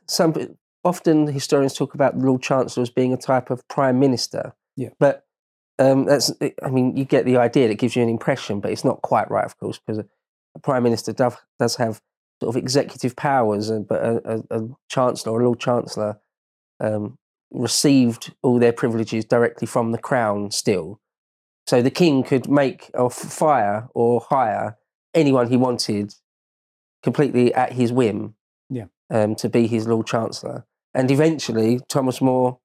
some 0.06 0.34
often 0.84 1.26
historians 1.26 1.74
talk 1.74 1.94
about 1.94 2.18
the 2.18 2.26
Lord 2.26 2.42
Chancellor 2.42 2.82
as 2.82 2.90
being 2.90 3.14
a 3.14 3.16
type 3.16 3.50
of 3.50 3.66
prime 3.68 3.98
minister. 3.98 4.54
Yeah. 4.76 4.90
but 4.98 5.24
um, 5.82 6.04
that's 6.04 6.32
I 6.62 6.70
mean 6.70 6.96
you 6.96 7.04
get 7.04 7.24
the 7.24 7.36
idea. 7.36 7.68
It 7.68 7.78
gives 7.78 7.96
you 7.96 8.02
an 8.02 8.08
impression, 8.08 8.60
but 8.60 8.70
it's 8.72 8.84
not 8.84 9.02
quite 9.02 9.30
right, 9.30 9.44
of 9.44 9.58
course, 9.58 9.78
because 9.78 10.04
a 10.54 10.58
prime 10.60 10.82
minister 10.82 11.12
does, 11.12 11.34
does 11.58 11.76
have 11.76 12.00
sort 12.42 12.54
of 12.54 12.62
executive 12.62 13.14
powers, 13.16 13.70
and 13.70 13.86
but 13.86 14.00
a, 14.02 14.42
a, 14.50 14.58
a 14.58 14.68
chancellor 14.88 15.40
a 15.40 15.44
lord 15.44 15.60
chancellor 15.60 16.18
um, 16.80 17.18
received 17.50 18.34
all 18.42 18.58
their 18.58 18.72
privileges 18.72 19.24
directly 19.24 19.66
from 19.66 19.92
the 19.92 19.98
crown 19.98 20.50
still. 20.50 21.00
So 21.66 21.80
the 21.82 21.90
king 21.90 22.24
could 22.24 22.48
make 22.48 22.90
or 22.94 23.10
fire 23.10 23.88
or 23.94 24.20
hire 24.28 24.78
anyone 25.14 25.48
he 25.48 25.56
wanted 25.56 26.14
completely 27.02 27.54
at 27.54 27.72
his 27.72 27.92
whim 27.92 28.34
Yeah. 28.68 28.86
um, 29.10 29.34
to 29.36 29.48
be 29.48 29.66
his 29.66 29.86
Lord 29.86 30.06
Chancellor. 30.06 30.66
And 30.94 31.10
eventually, 31.10 31.80
Thomas 31.88 32.20
More 32.20 32.58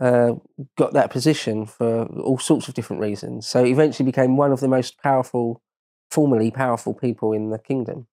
uh, 0.00 0.34
got 0.76 0.92
that 0.92 1.10
position 1.10 1.66
for 1.66 2.06
all 2.06 2.38
sorts 2.38 2.68
of 2.68 2.74
different 2.74 3.02
reasons. 3.02 3.46
So 3.46 3.64
eventually 3.64 4.06
became 4.06 4.36
one 4.36 4.52
of 4.52 4.60
the 4.60 4.68
most 4.68 4.98
powerful, 4.98 5.62
formerly 6.10 6.50
powerful 6.50 6.94
people 6.94 7.32
in 7.32 7.50
the 7.50 7.58
kingdom. 7.58 8.06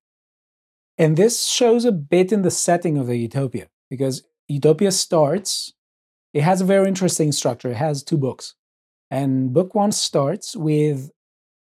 And 0.98 1.16
this 1.16 1.46
shows 1.46 1.86
a 1.86 1.92
bit 1.92 2.32
in 2.32 2.42
the 2.42 2.52
setting 2.52 2.98
of 2.98 3.08
the 3.08 3.18
Utopia, 3.18 3.68
because 3.90 4.24
Utopia 4.48 4.92
starts, 4.92 5.74
it 6.34 6.42
has 6.42 6.60
a 6.60 6.66
very 6.66 6.88
interesting 6.88 7.32
structure. 7.32 7.72
It 7.72 7.78
has 7.78 8.04
two 8.04 8.18
books. 8.18 8.56
And 9.10 9.54
book 9.54 9.74
one 9.74 9.92
starts 9.92 10.56
with 10.56 11.10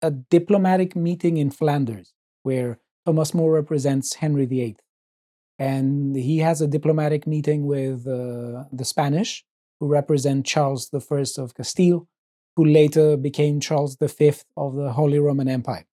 a 0.02 0.12
diplomatic 0.12 0.96
meeting 0.96 1.38
in 1.38 1.50
Flanders, 1.50 2.14
where 2.44 2.80
Thomas 3.06 3.34
More 3.34 3.52
represents 3.52 4.16
Henry 4.16 4.46
VIII. 4.46 4.78
And 5.58 6.16
he 6.16 6.40
has 6.40 6.62
a 6.62 6.68
diplomatic 6.68 7.26
meeting 7.26 7.66
with 7.66 8.08
uh, 8.08 8.66
the 8.72 8.86
Spanish, 8.86 9.44
who 9.80 9.88
represent 9.88 10.46
Charles 10.46 10.90
I 10.94 10.98
of 11.38 11.56
Castile, 11.56 12.08
who 12.56 12.66
later 12.66 13.18
became 13.18 13.60
Charles 13.60 13.98
V 13.98 14.34
of 14.56 14.76
the 14.76 14.92
Holy 14.94 15.20
Roman 15.20 15.48
Empire. 15.48 15.86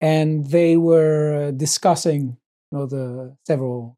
And 0.00 0.46
they 0.46 0.76
were 0.76 1.48
uh, 1.48 1.50
discussing 1.50 2.36
you 2.70 2.78
know, 2.78 2.86
the 2.86 3.36
several 3.46 3.96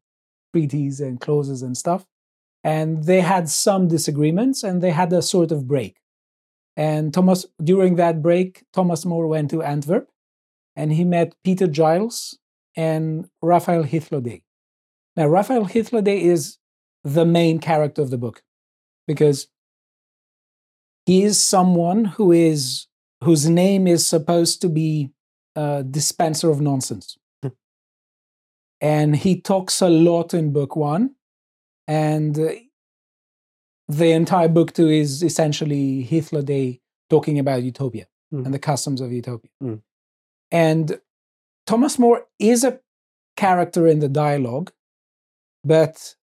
treaties 0.53 0.99
and 0.99 1.19
clauses 1.19 1.61
and 1.61 1.77
stuff. 1.77 2.05
And 2.63 3.05
they 3.05 3.21
had 3.21 3.49
some 3.49 3.87
disagreements 3.87 4.63
and 4.63 4.81
they 4.81 4.91
had 4.91 5.13
a 5.13 5.21
sort 5.21 5.51
of 5.51 5.67
break. 5.67 5.97
And 6.75 7.13
Thomas, 7.13 7.45
during 7.63 7.95
that 7.95 8.21
break, 8.21 8.63
Thomas 8.73 9.05
More 9.05 9.27
went 9.27 9.49
to 9.51 9.61
Antwerp 9.61 10.09
and 10.75 10.93
he 10.93 11.03
met 11.03 11.35
Peter 11.43 11.67
Giles 11.67 12.37
and 12.75 13.29
Raphael 13.41 13.83
Hythloday. 13.83 14.43
Now, 15.15 15.27
Raphael 15.27 15.65
Hythloday 15.65 16.21
is 16.21 16.57
the 17.03 17.25
main 17.25 17.59
character 17.59 18.01
of 18.01 18.09
the 18.09 18.17
book 18.17 18.43
because 19.09 19.47
he 21.07 21.23
is 21.23 21.43
someone 21.43 22.05
who 22.05 22.31
is 22.31 22.85
whose 23.23 23.49
name 23.49 23.87
is 23.87 24.05
supposed 24.07 24.61
to 24.61 24.69
be 24.69 25.11
a 25.55 25.83
dispenser 25.83 26.49
of 26.51 26.61
nonsense. 26.61 27.17
and 28.81 29.15
he 29.15 29.41
talks 29.41 29.81
a 29.81 29.89
lot 29.89 30.33
in 30.33 30.53
book 30.53 30.75
one. 30.75 31.15
And 31.87 32.37
uh, 32.39 32.51
the 33.87 34.11
entire 34.11 34.47
book 34.47 34.73
two 34.73 34.87
is 34.87 35.23
essentially 35.23 36.07
Hythloday 36.09 36.79
talking 37.09 37.39
about 37.39 37.63
utopia 37.63 38.05
Mm. 38.31 38.45
and 38.45 38.53
the 38.53 38.59
customs 38.59 39.01
of 39.01 39.11
utopia. 39.11 39.49
Mm. 39.63 39.81
And 40.51 40.99
Thomas 41.65 41.97
More 41.97 42.27
is 42.37 42.63
a 42.63 42.79
character 43.35 43.87
in 43.87 43.99
the 43.99 44.07
dialogue, 44.07 44.71
but 45.63 46.15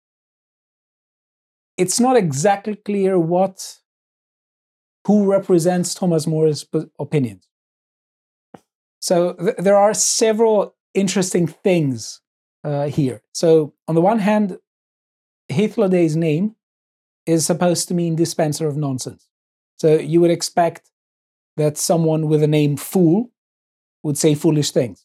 it's 1.76 2.00
not 2.00 2.16
exactly 2.16 2.76
clear 2.76 3.19
what 3.19 3.78
who 5.07 5.31
represents 5.31 5.95
Thomas 5.95 6.26
More's 6.26 6.66
opinions. 6.99 7.49
So 9.00 9.35
th- 9.35 9.57
there 9.59 9.76
are 9.76 9.93
several 9.93 10.75
interesting 10.95 11.47
things 11.47 12.21
uh, 12.62 12.87
here. 12.87 13.23
So 13.33 13.75
on 13.87 13.95
the 13.95 14.00
one 14.00 14.19
hand, 14.19 14.59
Hythloday's 15.52 16.16
name 16.16 16.57
is 17.26 17.45
supposed 17.45 17.88
to 17.88 17.95
mean 17.95 18.16
dispenser 18.16 18.66
of 18.66 18.76
nonsense. 18.76 19.28
So 19.76 19.99
you 19.99 20.21
would 20.21 20.31
expect 20.31 20.90
that 21.57 21.76
someone 21.76 22.28
with 22.28 22.40
the 22.40 22.47
name 22.47 22.76
Fool 22.76 23.31
would 24.02 24.16
say 24.16 24.35
foolish 24.35 24.71
things. 24.71 25.04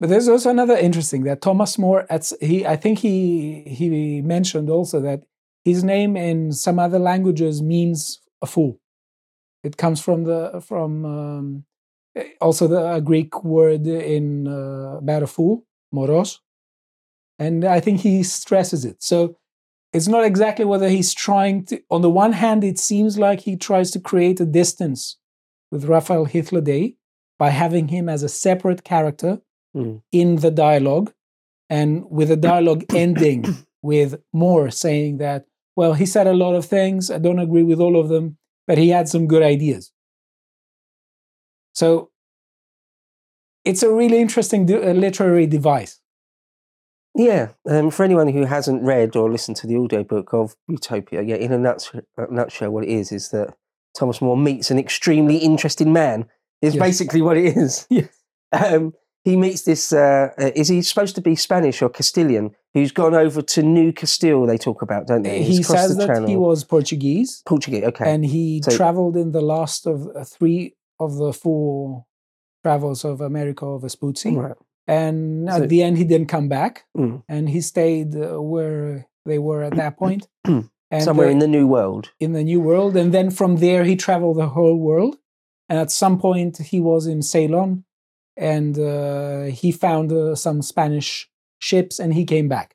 But 0.00 0.10
there's 0.10 0.28
also 0.28 0.50
another 0.50 0.76
interesting 0.76 1.24
that 1.24 1.40
Thomas 1.40 1.78
More, 1.78 2.06
at, 2.10 2.30
he, 2.40 2.66
I 2.66 2.76
think 2.76 2.98
he, 2.98 3.62
he 3.62 4.20
mentioned 4.22 4.70
also 4.70 5.00
that 5.00 5.24
his 5.68 5.82
name 5.84 6.12
in 6.16 6.52
some 6.52 6.78
other 6.78 6.98
languages 7.10 7.54
means 7.74 8.20
a 8.42 8.46
fool. 8.46 8.72
It 9.66 9.76
comes 9.82 10.00
from 10.00 10.24
the 10.24 10.60
from 10.68 10.90
um, 11.04 11.64
also 12.40 12.66
the 12.68 12.82
a 12.98 13.00
Greek 13.00 13.32
word 13.44 13.86
in 13.86 14.48
uh, 14.48 14.98
about 15.02 15.22
a 15.22 15.26
fool, 15.26 15.54
moros, 15.92 16.40
and 17.38 17.64
I 17.64 17.80
think 17.80 18.00
he 18.00 18.22
stresses 18.22 18.84
it. 18.84 19.02
So 19.02 19.36
it's 19.92 20.08
not 20.08 20.24
exactly 20.24 20.64
whether 20.64 20.88
he's 20.88 21.14
trying 21.14 21.64
to. 21.66 21.80
On 21.90 22.02
the 22.02 22.10
one 22.10 22.32
hand, 22.44 22.62
it 22.64 22.78
seems 22.78 23.18
like 23.18 23.40
he 23.40 23.56
tries 23.56 23.90
to 23.92 24.00
create 24.00 24.40
a 24.40 24.46
distance 24.46 25.16
with 25.72 25.84
Raphael 25.84 26.26
Hythloday 26.26 26.96
by 27.38 27.50
having 27.50 27.88
him 27.88 28.08
as 28.08 28.22
a 28.22 28.28
separate 28.28 28.82
character 28.84 29.40
Mm. 29.76 30.00
in 30.12 30.36
the 30.36 30.50
dialogue, 30.50 31.12
and 31.68 31.90
with 32.10 32.28
the 32.28 32.36
dialogue 32.36 32.84
ending 32.94 33.44
with 33.82 34.10
More 34.32 34.70
saying 34.70 35.18
that, 35.18 35.44
well, 35.78 35.94
he 35.94 36.06
said 36.06 36.26
a 36.26 36.32
lot 36.32 36.56
of 36.56 36.64
things. 36.64 37.08
I 37.08 37.18
don't 37.18 37.38
agree 37.38 37.62
with 37.62 37.78
all 37.78 37.96
of 38.00 38.08
them, 38.08 38.36
but 38.66 38.78
he 38.78 38.88
had 38.88 39.08
some 39.08 39.28
good 39.28 39.44
ideas. 39.44 39.92
So 41.72 42.10
it's 43.64 43.84
a 43.84 43.92
really 43.92 44.18
interesting 44.20 44.66
de- 44.66 44.90
uh, 44.90 44.92
literary 44.92 45.46
device. 45.46 46.00
Yeah, 47.14 47.50
um, 47.70 47.92
for 47.92 48.02
anyone 48.02 48.26
who 48.26 48.44
hasn't 48.44 48.82
read 48.82 49.14
or 49.14 49.30
listened 49.30 49.56
to 49.58 49.68
the 49.68 49.76
audiobook 49.76 50.34
of 50.34 50.56
Utopia, 50.66 51.22
yeah, 51.22 51.36
in 51.36 51.52
a 51.52 51.58
nutshell, 51.58 52.00
a 52.16 52.26
nutshell, 52.28 52.70
what 52.70 52.82
it 52.82 52.90
is 52.90 53.12
is 53.12 53.28
that 53.28 53.54
Thomas 53.96 54.20
More 54.20 54.36
meets 54.36 54.72
an 54.72 54.80
extremely 54.80 55.36
interesting 55.36 55.92
man. 55.92 56.26
Is 56.60 56.74
Yes. 56.74 56.82
basically 56.82 57.22
what 57.22 57.36
it 57.36 57.56
is. 57.56 57.86
Yes. 57.90 58.08
Um, 58.50 58.94
he 59.30 59.36
meets 59.36 59.62
this. 59.62 59.92
Uh, 59.92 60.28
uh, 60.38 60.50
is 60.54 60.68
he 60.68 60.82
supposed 60.82 61.14
to 61.16 61.20
be 61.20 61.34
Spanish 61.36 61.82
or 61.82 61.88
Castilian? 61.98 62.50
Who's 62.74 62.92
gone 62.92 63.14
over 63.24 63.40
to 63.54 63.62
New 63.62 63.92
Castile? 63.92 64.46
They 64.46 64.58
talk 64.58 64.82
about, 64.82 65.06
don't 65.06 65.22
they? 65.22 65.42
He 65.42 65.56
He's 65.56 65.66
crossed 65.66 65.88
says 65.88 65.96
the 65.96 66.06
that 66.06 66.28
he 66.28 66.36
was 66.36 66.64
Portuguese 66.64 67.42
Portuguese. 67.46 67.84
Okay. 67.90 68.06
and 68.12 68.24
he 68.24 68.44
So- 68.64 68.76
traveled 68.76 69.16
in 69.16 69.32
the 69.32 69.40
last 69.54 69.86
of 69.86 69.98
uh, 70.14 70.24
three 70.24 70.74
of 71.00 71.10
the 71.22 71.32
four 71.32 72.04
travels 72.64 73.04
of 73.04 73.20
America 73.20 73.64
of 73.66 73.82
Vespucci. 73.82 74.34
right. 74.36 74.56
And 74.86 75.48
at 75.50 75.68
the 75.68 75.82
end, 75.82 75.98
he 75.98 76.04
didn't 76.04 76.28
come 76.28 76.48
back 76.48 76.84
Mm. 76.96 77.22
and 77.28 77.48
he 77.50 77.60
stayed 77.60 78.10
uh, 78.16 78.40
where 78.52 79.06
they 79.26 79.38
were 79.38 79.62
at 79.62 79.74
that 79.76 79.96
point. 79.98 80.26
and 80.44 81.02
Somewhere 81.02 81.28
in 81.28 81.38
the 81.40 81.46
New 81.58 81.66
World. 81.66 82.04
in 82.18 82.32
the 82.32 82.42
new 82.42 82.60
world 82.60 82.96
and 82.96 83.12
then 83.12 83.30
from 83.30 83.56
there 83.56 83.84
he 83.84 83.94
traveled 83.96 84.38
the 84.38 84.48
whole 84.56 84.78
world 84.88 85.14
and 85.68 85.78
at 85.78 85.90
some 85.90 86.18
point 86.18 86.56
he 86.72 86.80
was 86.80 87.06
in 87.06 87.20
ceylon 87.22 87.84
and 88.38 88.78
uh, 88.78 89.42
he 89.60 89.72
found 89.72 90.12
uh, 90.12 90.34
some 90.34 90.62
spanish 90.62 91.28
ships 91.58 91.98
and 91.98 92.14
he 92.14 92.24
came 92.24 92.48
back 92.48 92.74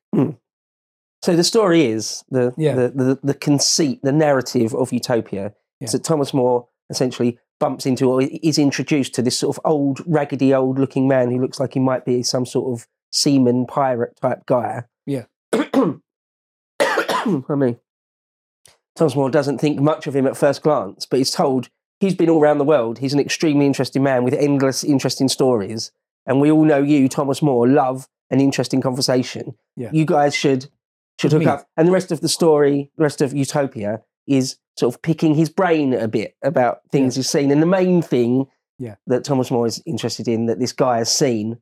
So 1.23 1.35
the 1.37 1.43
story 1.43 1.85
is 1.85 2.23
the 2.29 2.53
Yeah. 2.57 2.75
the, 2.75 2.89
the 2.89 3.19
the 3.23 3.33
conceit, 3.33 3.99
the 4.03 4.11
narrative 4.11 4.75
of 4.75 4.91
Utopia 4.91 5.53
Yeah. 5.79 5.85
is 5.85 5.91
that 5.93 6.03
Thomas 6.03 6.33
More 6.33 6.67
essentially 6.89 7.39
bumps 7.59 7.85
into 7.85 8.09
or 8.11 8.21
is 8.21 8.57
introduced 8.57 9.13
to 9.15 9.21
this 9.21 9.37
sort 9.39 9.55
of 9.57 9.61
old, 9.63 10.01
raggedy, 10.05 10.53
old-looking 10.53 11.07
man 11.07 11.31
who 11.31 11.39
looks 11.39 11.59
like 11.61 11.73
he 11.75 11.79
might 11.79 12.03
be 12.03 12.21
some 12.23 12.45
sort 12.45 12.67
of 12.73 12.87
seaman 13.11 13.65
pirate 13.65 14.17
type 14.21 14.45
guy. 14.45 14.83
Yeah. 15.05 15.25
I 16.79 17.55
mean, 17.55 17.77
Thomas 18.95 19.15
More 19.15 19.29
doesn't 19.29 19.59
think 19.59 19.79
much 19.79 20.07
of 20.07 20.15
him 20.15 20.27
at 20.27 20.35
first 20.37 20.61
glance, 20.61 21.05
but 21.05 21.19
he's 21.19 21.31
told 21.31 21.69
he's 21.99 22.15
been 22.15 22.29
all 22.29 22.41
around 22.41 22.57
the 22.57 22.63
world. 22.65 22.99
He's 22.99 23.13
an 23.13 23.19
extremely 23.19 23.65
interesting 23.65 24.03
man 24.03 24.23
with 24.23 24.33
endless 24.33 24.83
interesting 24.83 25.27
stories, 25.29 25.91
and 26.25 26.39
we 26.41 26.51
all 26.51 26.65
know 26.65 26.81
you, 26.81 27.07
Thomas 27.09 27.41
More, 27.41 27.67
love 27.67 28.07
an 28.29 28.39
interesting 28.39 28.81
conversation. 28.81 29.55
Yeah. 29.75 29.89
You 29.93 30.05
guys 30.05 30.35
should 30.35 30.67
should 31.19 31.31
hook 31.31 31.45
up. 31.45 31.67
And 31.77 31.87
the 31.87 31.91
rest 31.91 32.11
of 32.11 32.21
the 32.21 32.29
story, 32.29 32.91
the 32.97 33.03
rest 33.03 33.21
of 33.21 33.33
Utopia, 33.33 34.01
is 34.27 34.57
sort 34.77 34.93
of 34.95 35.01
picking 35.03 35.35
his 35.35 35.49
brain 35.49 35.93
a 35.93 36.07
bit 36.07 36.35
about 36.43 36.81
things 36.91 37.15
he's 37.15 37.29
seen. 37.29 37.51
And 37.51 37.61
the 37.61 37.67
main 37.67 38.01
thing 38.01 38.47
Yeah. 38.79 38.95
that 39.05 39.23
Thomas 39.23 39.51
More 39.51 39.67
is 39.67 39.81
interested 39.85 40.27
in 40.27 40.47
that 40.47 40.57
this 40.59 40.73
guy 40.73 40.97
has 40.97 41.13
seen 41.13 41.59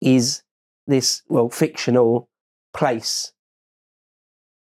is 0.00 0.42
this, 0.88 1.22
well, 1.28 1.48
fictional 1.48 2.28
place 2.74 3.32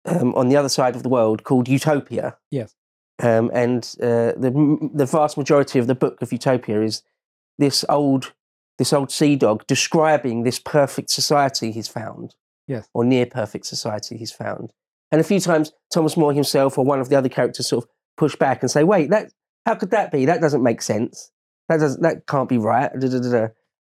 um, 0.05 0.35
on 0.35 0.49
the 0.49 0.57
other 0.57 0.69
side 0.69 0.95
of 0.95 1.03
the 1.03 1.09
world 1.09 1.45
called 1.45 1.67
Utopia. 1.69 2.37
Yes. 2.51 2.75
Um, 3.23 3.51
and 3.55 3.85
uh, 4.03 4.33
the 4.37 4.91
the 4.93 5.07
vast 5.07 5.39
majority 5.39 5.79
of 5.79 5.87
the 5.87 5.95
book 5.95 6.21
of 6.23 6.33
Utopia 6.33 6.83
is 6.83 7.03
this 7.59 7.85
old 7.89 8.33
this 8.79 8.93
old 8.93 9.11
sea 9.13 9.37
dog 9.37 9.65
describing 9.67 10.43
this 10.43 10.59
perfect 10.59 11.11
society 11.11 11.71
he's 11.73 11.89
found, 11.89 12.35
Yes. 12.67 12.89
or 12.95 13.05
near 13.05 13.27
perfect 13.27 13.67
society 13.67 14.17
he's 14.17 14.33
found. 14.33 14.73
And 15.13 15.21
a 15.21 15.25
few 15.25 15.41
times, 15.41 15.73
Thomas 15.93 16.17
More 16.17 16.33
himself 16.33 16.79
or 16.79 16.85
one 16.85 16.99
of 17.01 17.09
the 17.11 17.17
other 17.17 17.29
characters 17.29 17.69
sort 17.69 17.85
of 17.85 17.91
push 18.17 18.35
back 18.35 18.63
and 18.63 18.71
say, 18.71 18.83
"Wait, 18.83 19.11
that 19.11 19.33
how 19.67 19.75
could 19.77 19.91
that 19.91 20.11
be? 20.11 20.25
That 20.25 20.41
doesn't 20.41 20.63
make 20.63 20.83
sense. 20.83 21.31
That 21.69 21.79
doesn't 21.81 22.03
that 22.03 22.27
can't 22.27 22.49
be 22.49 22.59
right." 22.59 22.91
Da, 22.99 23.09
da, 23.09 23.19
da. 23.21 23.49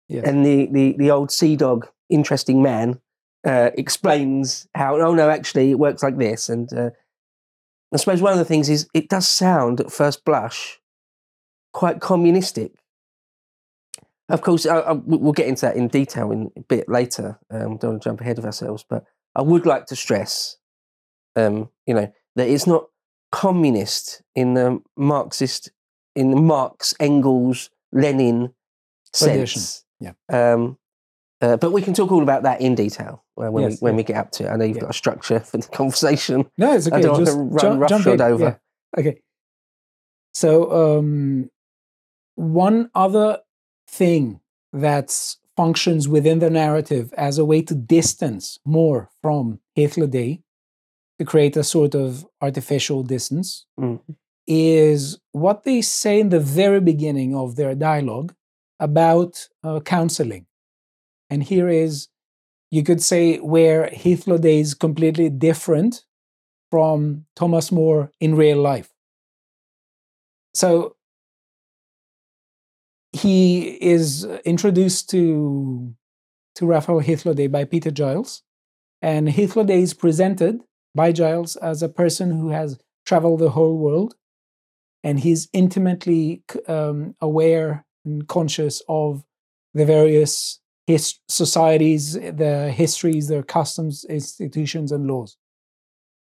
Yes. 0.08 0.26
and 0.26 0.44
the, 0.44 0.66
the, 0.72 0.96
the 0.98 1.12
old 1.12 1.30
sea 1.30 1.56
dog, 1.56 1.88
interesting 2.10 2.64
man, 2.64 3.00
uh, 3.46 3.70
explains 3.78 4.68
how, 4.74 5.00
oh 5.00 5.14
no, 5.14 5.30
actually 5.30 5.70
it 5.70 5.78
works 5.78 6.02
like 6.02 6.18
this. 6.18 6.50
And 6.50 6.74
uh, 6.74 6.90
I 7.94 7.98
suppose 7.98 8.22
one 8.22 8.34
of 8.34 8.40
the 8.40 8.46
things 8.46 8.70
is 8.70 8.88
it 8.94 9.10
does 9.10 9.28
sound 9.28 9.80
at 9.80 9.92
first 9.92 10.24
blush 10.26 10.80
quite 11.74 12.00
communistic. 12.00 12.74
Of 14.30 14.42
course, 14.42 14.66
I, 14.68 14.78
I, 14.80 14.92
we- 14.94 15.18
we'll 15.18 15.32
get 15.34 15.48
into 15.48 15.62
that 15.66 15.76
in 15.76 15.88
detail 15.88 16.32
in 16.32 16.52
a 16.56 16.62
bit 16.62 16.88
later. 16.88 17.40
Um, 17.50 17.78
don't 17.78 17.92
want 17.92 18.04
to 18.04 18.10
jump 18.10 18.22
ahead 18.22 18.38
of 18.38 18.46
ourselves, 18.46 18.86
but 18.88 19.06
I 19.36 19.42
would 19.42 19.66
like 19.66 19.88
to 19.88 19.96
stress, 19.96 20.58
um, 21.36 21.70
you 21.88 21.94
know, 21.96 22.12
that 22.36 22.48
it's 22.48 22.68
not 22.68 22.86
communist 23.32 24.22
in 24.36 24.54
the 24.54 24.80
Marxist, 24.96 25.72
in 26.16 26.30
the 26.32 26.38
Marx, 26.42 26.94
Engels, 27.00 27.70
Lenin 27.92 28.54
sense. 29.14 29.86
yeah. 30.30 30.54
Um, 30.54 30.78
uh, 31.42 31.58
but 31.58 31.72
we 31.72 31.82
can 31.82 31.94
talk 31.94 32.12
all 32.12 32.24
about 32.24 32.44
that 32.44 32.60
in 32.62 32.76
detail 32.76 33.24
uh, 33.42 33.50
when 33.52 33.64
Yes, 33.64 33.82
we 33.82 33.86
when 33.86 33.94
yeah. 33.94 33.98
we 33.98 34.04
get 34.04 34.18
up 34.18 34.32
to 34.32 34.46
it. 34.46 34.50
I 34.50 34.56
know 34.58 34.66
you've 34.66 34.78
Yeah. 34.78 34.82
got 34.82 34.90
a 34.92 34.94
structure 34.94 35.40
for 35.40 35.58
the 35.58 35.68
conversation. 35.80 36.46
No, 36.58 36.74
it's 36.74 36.88
okay. 36.88 36.98
I 36.98 37.02
don't 37.02 37.14
want 37.14 37.26
Just 37.26 37.38
to 37.38 37.44
run 37.44 37.88
jump, 37.90 38.06
jump 38.06 38.22
over. 38.22 38.44
Yeah. 38.44 39.00
Okay. 39.00 39.22
So 40.34 40.98
um, 41.00 41.50
one 42.36 42.90
other 42.96 43.40
thing 43.88 44.40
that 44.74 45.36
functions 45.58 46.08
within 46.08 46.40
the 46.40 46.50
narrative 46.50 47.14
as 47.18 47.38
a 47.38 47.46
way 47.46 47.62
to 47.64 47.76
distance 47.76 48.60
more 48.66 49.10
from 49.22 49.60
Hythloday, 49.78 50.42
to 51.20 51.26
create 51.26 51.58
a 51.58 51.64
sort 51.64 51.96
of 51.96 52.26
artificial 52.42 53.04
distance, 53.04 53.66
Mm. 53.80 54.00
is 54.48 55.20
what 55.32 55.64
they 55.64 55.82
say 55.82 56.20
in 56.20 56.30
the 56.30 56.40
very 56.40 56.80
beginning 56.80 57.36
of 57.36 57.56
their 57.56 57.76
dialogue 57.76 58.34
about 58.80 59.50
uh, 59.64 59.80
counseling. 59.82 60.46
And 61.30 61.44
here 61.44 61.70
is, 61.70 62.08
you 62.72 62.84
could 62.84 63.02
say, 63.02 63.38
where 63.38 63.88
Hythloday 63.88 64.60
is 64.60 64.74
completely 64.74 65.30
different 65.30 66.04
from 66.72 67.26
Thomas 67.36 67.72
More 67.72 68.12
in 68.20 68.36
real 68.36 68.62
life. 68.62 68.90
So 70.54 70.96
he 73.12 73.78
is 73.82 74.26
introduced 74.46 75.10
to 75.12 75.96
to 76.56 76.66
Raphael 76.66 77.02
Hythloday 77.02 77.50
by 77.50 77.64
Peter 77.64 77.90
Giles, 77.90 78.44
and 79.02 79.30
Hythloday 79.30 79.82
is 79.82 79.94
presented 79.94 80.62
by 80.94 81.12
Giles 81.12 81.56
as 81.56 81.82
a 81.82 81.88
person 81.88 82.32
who 82.32 82.50
has 82.50 82.78
traveled 83.06 83.40
the 83.40 83.52
whole 83.52 83.78
world, 83.78 84.16
and 85.04 85.20
he's 85.20 85.48
intimately 85.54 86.44
um, 86.68 87.16
aware 87.22 87.86
and 88.04 88.28
conscious 88.28 88.82
of 88.90 89.24
the 89.74 89.86
various 89.86 90.60
his- 90.90 91.20
societies, 91.28 92.04
the 92.44 92.54
histories, 92.82 93.28
their 93.28 93.44
customs, 93.58 93.96
institutions, 94.20 94.92
and 94.92 95.04
laws. 95.12 95.38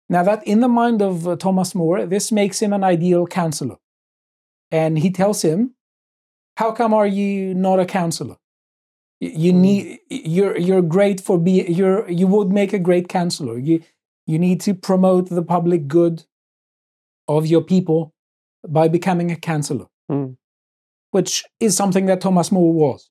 Now, 0.09 0.23
that 0.29 0.47
in 0.47 0.61
the 0.61 0.69
mind 0.83 1.01
of 1.03 1.27
uh, 1.27 1.37
Thomas 1.37 1.75
More, 1.75 2.07
this 2.07 2.31
makes 2.41 2.61
him 2.63 2.73
an 2.73 2.85
ideal 2.85 3.27
counselor. 3.27 3.79
And 4.71 4.99
he 5.05 5.11
tells 5.11 5.43
him, 5.43 5.75
How 6.63 6.71
come 6.73 6.93
are 7.01 7.07
you 7.21 7.55
not 7.55 7.81
a 7.81 7.87
counselor? 8.01 8.37
You 9.21 9.53
Mm. 9.53 9.61
need 9.67 9.85
you're 10.35 10.57
you're 10.67 10.83
great 10.97 11.19
for 11.27 11.37
be 11.47 11.55
you're 11.79 12.01
you 12.21 12.27
would 12.35 12.51
make 12.61 12.73
a 12.75 12.79
great 12.89 13.07
counselor. 13.09 13.57
You 13.69 13.77
you 14.31 14.39
need 14.47 14.61
to 14.67 14.73
promote 14.89 15.25
the 15.39 15.43
public 15.57 15.83
good 15.99 16.17
of 17.37 17.47
your 17.53 17.65
people 17.75 18.01
by 18.79 18.89
becoming 18.89 19.31
a 19.31 19.37
counselor, 19.53 19.87
Mm. 20.11 20.37
which 21.17 21.33
is 21.67 21.77
something 21.77 22.07
that 22.07 22.21
Thomas 22.21 22.51
More 22.53 22.73
was. 22.85 23.11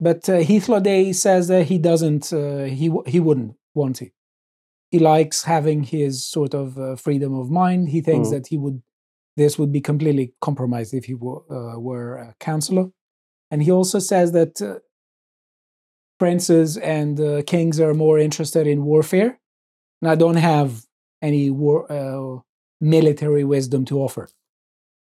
But 0.00 0.28
uh, 0.28 0.80
Day 0.80 1.12
says 1.12 1.48
that 1.48 1.66
he 1.66 1.78
doesn't, 1.78 2.32
uh, 2.32 2.64
he, 2.64 2.88
w- 2.88 3.04
he 3.06 3.20
wouldn't 3.20 3.56
want 3.74 3.96
to. 3.96 4.10
He 4.90 4.98
likes 4.98 5.44
having 5.44 5.82
his 5.84 6.24
sort 6.24 6.54
of 6.54 6.78
uh, 6.78 6.96
freedom 6.96 7.34
of 7.34 7.50
mind. 7.50 7.88
He 7.88 8.00
thinks 8.00 8.28
Mm. 8.28 8.32
that 8.32 8.46
he 8.48 8.56
would, 8.58 8.82
this 9.36 9.58
would 9.58 9.72
be 9.72 9.80
completely 9.80 10.34
compromised 10.40 10.94
if 10.94 11.04
he 11.06 11.14
were, 11.14 11.42
uh, 11.50 11.78
were 11.78 12.16
a 12.16 12.34
counselor. 12.38 12.90
And 13.50 13.62
he 13.62 13.70
also 13.72 13.98
says 13.98 14.32
that 14.32 14.60
uh, 14.62 14.78
princes 16.18 16.76
and 16.76 17.20
uh, 17.20 17.42
kings 17.46 17.80
are 17.80 17.94
more 17.94 18.18
interested 18.18 18.66
in 18.66 18.84
warfare. 18.84 19.38
And 20.02 20.10
I 20.10 20.14
don't 20.14 20.36
have 20.36 20.84
any 21.22 21.50
war, 21.50 21.90
uh, 21.90 22.40
military 22.80 23.44
wisdom 23.44 23.84
to 23.86 24.00
offer. 24.00 24.28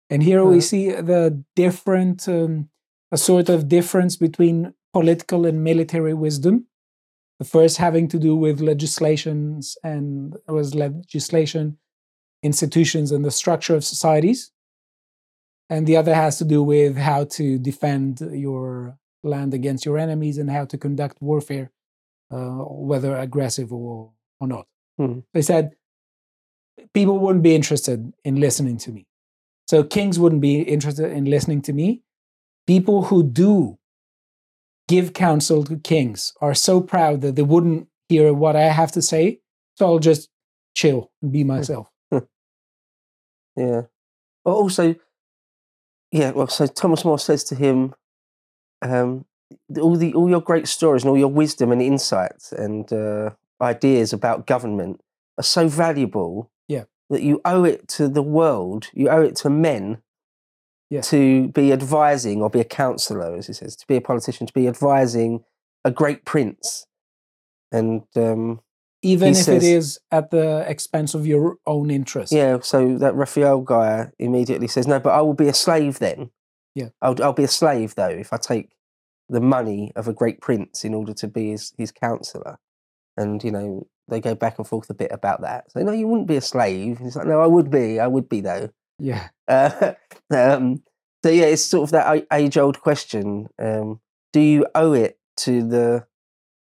And 0.09 0.23
here 0.23 0.43
we 0.43 0.57
Uh-huh. 0.57 0.61
see 0.61 0.91
the 0.91 1.43
different, 1.55 2.27
um, 2.27 2.69
a 3.11 3.17
sort 3.17 3.49
of 3.49 3.67
difference 3.67 4.17
between 4.17 4.73
political 4.93 5.45
and 5.45 5.63
military 5.63 6.13
wisdom. 6.13 6.67
The 7.39 7.45
first 7.45 7.77
having 7.77 8.07
to 8.09 8.19
do 8.19 8.35
with 8.35 8.59
legislations 8.59 9.77
and 9.83 10.35
was 10.47 10.75
legislation, 10.75 11.77
institutions, 12.43 13.11
and 13.11 13.23
the 13.23 13.31
structure 13.31 13.75
of 13.75 13.85
societies. 13.85 14.51
And 15.69 15.87
the 15.87 15.95
other 15.95 16.13
has 16.13 16.37
to 16.39 16.45
do 16.45 16.63
with 16.63 16.97
how 16.97 17.25
to 17.25 17.59
defend 17.59 18.19
your 18.19 18.97
land 19.23 19.53
against 19.53 19.85
your 19.85 19.97
enemies 19.97 20.37
and 20.37 20.49
how 20.49 20.65
to 20.65 20.77
conduct 20.77 21.21
warfare, 21.21 21.71
uh, 22.31 22.63
whether 22.65 23.15
aggressive 23.15 23.71
or, 23.71 24.11
or 24.39 24.47
not. 24.47 24.67
Hmm. 24.97 25.19
They 25.33 25.41
said 25.41 25.75
people 26.93 27.19
wouldn't 27.19 27.43
be 27.43 27.55
interested 27.55 28.13
in 28.23 28.35
listening 28.37 28.77
to 28.79 28.91
me. 28.91 29.05
So 29.67 29.83
kings 29.83 30.17
wouldn't 30.17 30.41
be 30.41 30.61
interested 30.61 31.11
in 31.11 31.25
listening 31.25 31.61
to 31.63 31.73
me. 31.73 32.01
People 32.65 33.03
who 33.03 33.23
do 33.23 33.77
give 34.89 35.13
counsel 35.13 35.63
to 35.63 35.77
kings 35.77 36.33
are 36.41 36.55
so 36.55 36.81
proud 36.81 37.21
that 37.21 37.35
they 37.35 37.43
wouldn't 37.43 37.87
hear 38.09 38.33
what 38.33 38.55
I 38.55 38.63
have 38.63 38.91
to 38.93 39.01
say. 39.01 39.39
So 39.75 39.85
I'll 39.85 39.99
just 39.99 40.29
chill 40.75 41.11
and 41.21 41.31
be 41.31 41.43
myself. 41.45 41.87
Yeah. 43.55 43.81
Well, 44.45 44.55
also, 44.55 44.95
yeah. 46.11 46.31
Well, 46.31 46.47
so 46.47 46.65
Thomas 46.65 47.03
More 47.03 47.19
says 47.19 47.43
to 47.45 47.55
him, 47.55 47.93
um, 48.81 49.25
all 49.79 49.97
the 49.97 50.13
all 50.13 50.29
your 50.29 50.41
great 50.41 50.67
stories 50.67 51.03
and 51.03 51.09
all 51.09 51.17
your 51.17 51.27
wisdom 51.27 51.71
and 51.71 51.81
insights 51.81 52.53
and 52.53 52.91
uh, 52.93 53.31
ideas 53.61 54.13
about 54.13 54.47
government 54.47 55.01
are 55.37 55.43
so 55.43 55.67
valuable. 55.67 56.49
Yeah. 56.69 56.85
That 57.09 57.21
you 57.21 57.41
owe 57.43 57.65
it 57.65 57.87
to 57.89 58.07
the 58.07 58.23
world. 58.23 58.87
You 58.93 59.09
owe 59.09 59.21
it 59.21 59.35
to 59.37 59.49
men. 59.49 60.01
Yeah. 60.89 61.01
To 61.01 61.49
be 61.49 61.71
advising 61.71 62.41
or 62.41 62.49
be 62.49 62.59
a 62.59 62.65
counsellor, 62.65 63.35
as 63.35 63.47
he 63.47 63.53
says, 63.53 63.75
to 63.75 63.85
be 63.87 63.95
a 63.95 64.01
politician, 64.01 64.47
to 64.47 64.53
be 64.53 64.67
advising 64.67 65.43
a 65.85 65.91
great 65.91 66.25
prince, 66.25 66.87
and 67.71 68.01
um, 68.15 68.61
Even 69.03 69.29
if 69.29 69.37
it 69.37 69.43
says- 69.43 69.63
is 69.63 69.99
at 70.11 70.31
the 70.31 70.65
expense 70.67 71.13
of 71.13 71.27
your 71.27 71.57
own 71.67 71.91
interest. 71.91 72.31
Yeah, 72.33 72.57
so 72.61 72.97
that 72.97 73.13
Raphael 73.15 73.61
guy 73.61 74.09
immediately 74.17 74.67
says, 74.67 74.87
"No, 74.87 74.99
but 74.99 75.13
I 75.13 75.21
will 75.21 75.35
be 75.35 75.47
a 75.47 75.53
slave 75.53 75.99
then. 75.99 76.31
Yeah. 76.75 76.89
I'll, 77.01 77.21
I'll 77.23 77.33
be 77.33 77.43
a 77.43 77.47
slave 77.47 77.93
though 77.95 78.09
if 78.09 78.33
I 78.33 78.37
take 78.37 78.69
the 79.29 79.41
money 79.41 79.91
of 79.95 80.07
a 80.07 80.13
great 80.13 80.41
prince 80.41 80.83
in 80.83 80.93
order 80.95 81.13
to 81.13 81.27
be 81.27 81.51
his 81.51 81.71
his 81.77 81.91
counselor." 81.91 82.57
And 83.15 83.43
you 83.43 83.51
know 83.51 83.87
they 84.07 84.19
go 84.19 84.33
back 84.33 84.57
and 84.57 84.67
forth 84.67 84.89
a 84.89 84.95
bit 84.95 85.11
about 85.11 85.41
that. 85.41 85.71
So 85.71 85.81
no, 85.81 85.91
you 85.91 86.07
wouldn't 86.07 86.27
be 86.27 86.37
a 86.37 86.41
slave. 86.41 86.97
He's 86.97 87.15
like, 87.15 87.27
"No, 87.27 87.41
I 87.41 87.47
would 87.47 87.69
be. 87.69 87.99
I 87.99 88.07
would 88.07 88.27
be 88.27 88.41
though." 88.41 88.69
Yeah. 88.99 89.29
Uh, 89.47 89.93
um, 90.31 90.83
so 91.23 91.29
yeah, 91.29 91.45
it's 91.45 91.63
sort 91.63 91.83
of 91.83 91.91
that 91.91 92.27
age 92.31 92.57
old 92.57 92.81
question: 92.81 93.47
um, 93.57 93.99
Do 94.33 94.39
you 94.39 94.65
owe 94.75 94.93
it 94.93 95.17
to 95.37 95.67
the 95.67 96.05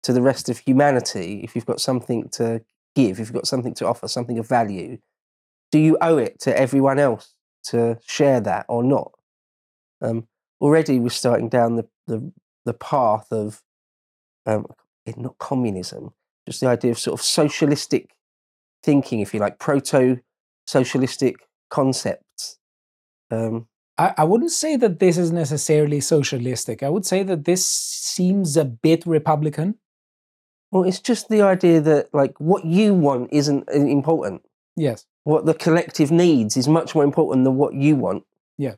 to 0.03 0.13
the 0.13 0.21
rest 0.21 0.49
of 0.49 0.59
humanity 0.59 1.41
if 1.43 1.55
you've 1.55 1.65
got 1.65 1.81
something 1.81 2.29
to 2.29 2.61
give, 2.95 3.19
if 3.19 3.27
you've 3.27 3.33
got 3.33 3.47
something 3.47 3.73
to 3.75 3.88
offer, 3.88 4.07
something 4.07 4.38
of 4.38 4.47
value? 4.47 4.97
Do 5.71 5.79
you 5.79 5.97
owe 6.01 6.17
it 6.17 6.39
to 6.41 6.57
everyone 6.57 6.99
else 6.99 7.33
to 7.65 7.97
share 8.05 8.39
that 8.41 8.65
or 8.69 8.83
not? 8.83 9.11
Um, 10.01 10.27
already, 10.61 10.99
we're 10.99 11.09
starting 11.09 11.49
down 11.49 11.75
the 11.75 11.88
the, 12.07 12.31
the 12.65 12.73
path 12.73 13.31
of 13.31 13.61
um, 14.45 14.67
not 15.17 15.38
communism, 15.39 16.13
just 16.47 16.61
the 16.61 16.67
idea 16.67 16.91
of 16.91 16.99
sort 16.99 17.19
of 17.19 17.25
socialistic 17.25 18.15
thinking, 18.83 19.19
if 19.19 19.33
you 19.33 19.39
like, 19.39 19.57
proto 19.57 20.19
socialistic 20.67 21.38
concepts. 21.69 22.58
Um, 23.32 23.67
I, 23.97 24.13
I 24.17 24.23
wouldn't 24.23 24.51
say 24.51 24.75
that 24.78 24.99
this 24.99 25.17
is 25.17 25.32
necessarily 25.32 26.01
socialistic. 26.01 26.84
I 26.84 26.89
would 26.89 27.06
say 27.06 27.23
that 27.23 27.45
this 27.45 27.65
seems 27.65 28.58
a 28.58 28.65
bit 28.65 29.06
Republican. 29.06 29.75
well, 30.71 30.84
it's 30.84 30.99
just 30.99 31.30
the 31.30 31.41
idea 31.41 31.80
that 31.82 32.13
like 32.13 32.34
what 32.39 32.65
you 32.65 32.93
want 32.93 33.30
isn't 33.32 33.67
uh, 33.69 33.73
important. 33.73 34.41
Yes. 34.75 35.06
What 35.23 35.45
the 35.45 35.54
collective 35.54 36.12
needs 36.12 36.58
is 36.58 36.67
much 36.67 36.93
more 36.93 37.04
important 37.04 37.45
than 37.45 37.56
what 37.56 37.73
you 37.73 37.95
want. 37.95 38.25
Yeah. 38.58 38.75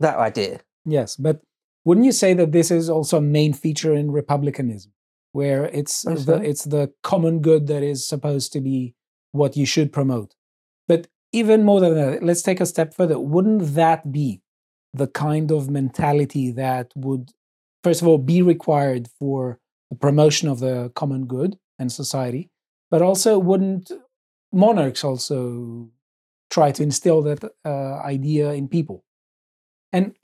That 0.00 0.18
idea. 0.18 0.60
Yes. 0.84 1.16
But 1.16 1.40
wouldn't 1.84 2.06
you 2.06 2.12
say 2.12 2.34
that 2.34 2.52
this 2.52 2.70
is 2.70 2.90
also 2.90 3.18
a 3.18 3.22
main 3.22 3.52
feature 3.52 3.94
in 3.94 4.10
republicanism, 4.10 4.92
where 5.32 5.66
it's 5.66 6.02
the 6.02 6.40
it's 6.42 6.64
the 6.64 6.92
common 7.02 7.40
good 7.40 7.68
that 7.68 7.82
is 7.82 8.06
supposed 8.06 8.52
to 8.54 8.60
be 8.60 8.94
what 9.32 9.56
you 9.56 9.64
should 9.64 9.92
promote? 9.92 10.34
But 10.88 11.06
even 11.32 11.64
more 11.64 11.80
than 11.80 11.94
that, 11.94 12.22
let's 12.22 12.42
take 12.42 12.60
a 12.60 12.66
step 12.66 12.94
further. 12.94 13.18
Wouldn't 13.18 13.74
that 13.74 14.10
be 14.12 14.40
the 14.94 15.06
kind 15.06 15.50
of 15.50 15.68
mentality 15.68 16.50
that 16.52 16.92
would 16.96 17.30
first 17.82 18.02
of 18.02 18.08
all, 18.08 18.18
be 18.18 18.42
required 18.42 19.08
for 19.18 19.58
the 19.90 19.96
promotion 19.96 20.48
of 20.48 20.60
the 20.60 20.90
common 20.94 21.26
good 21.26 21.58
and 21.78 21.90
society, 21.90 22.50
but 22.90 23.02
also 23.02 23.38
wouldn't 23.38 23.90
monarchs 24.52 25.04
also 25.04 25.88
try 26.50 26.72
to 26.72 26.82
instill 26.82 27.22
that 27.22 27.44
uh, 27.64 27.94
idea 28.04 28.52
in 28.52 28.68
people? 28.68 29.04
And 29.92 30.14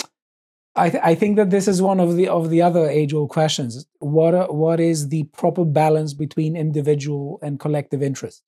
I, 0.77 0.91
th- 0.91 1.03
I 1.05 1.15
think 1.15 1.37
that 1.37 1.51
this 1.51 1.69
is 1.69 1.81
one 1.81 2.01
of 2.01 2.17
the 2.17 2.29
of 2.29 2.51
the 2.51 2.61
other 2.61 2.89
age 2.89 3.15
old 3.15 3.31
questions. 3.31 3.87
What 4.01 4.35
are, 4.35 4.53
what 4.53 4.81
is 4.81 5.09
the 5.09 5.25
proper 5.25 5.65
balance 5.65 6.13
between 6.13 6.57
individual 6.57 7.39
and 7.43 7.61
collective 7.61 8.03
interest? 8.03 8.43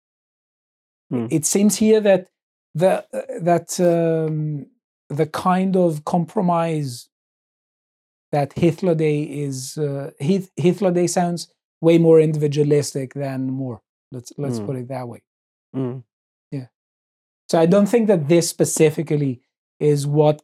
Hmm. 1.11 1.27
It 1.31 1.47
seems 1.47 1.77
here 1.77 2.01
that 2.01 2.29
the 2.81 2.93
that 3.51 3.69
um, 3.81 4.67
the 5.21 5.27
kind 5.27 5.75
of 5.85 5.91
compromise 6.05 7.09
that 8.33 8.49
Hythloday 8.63 9.19
is 9.47 9.57
uh, 9.79 10.11
Hythloday 10.21 11.09
sounds 11.09 11.49
way 11.81 11.97
more 11.99 12.19
individualistic 12.29 13.15
than 13.15 13.41
more. 13.63 13.79
Let's 14.15 14.31
let's 14.39 14.59
Hmm. 14.59 14.67
put 14.67 14.77
it 14.77 14.89
that 14.89 15.07
way. 15.09 15.23
Mm. 15.75 16.03
Yeah. 16.57 16.67
So 17.51 17.55
I 17.65 17.67
don't 17.67 17.89
think 17.93 18.09
that 18.09 18.29
this 18.29 18.49
specifically 18.49 19.41
is 19.79 20.07
what 20.07 20.43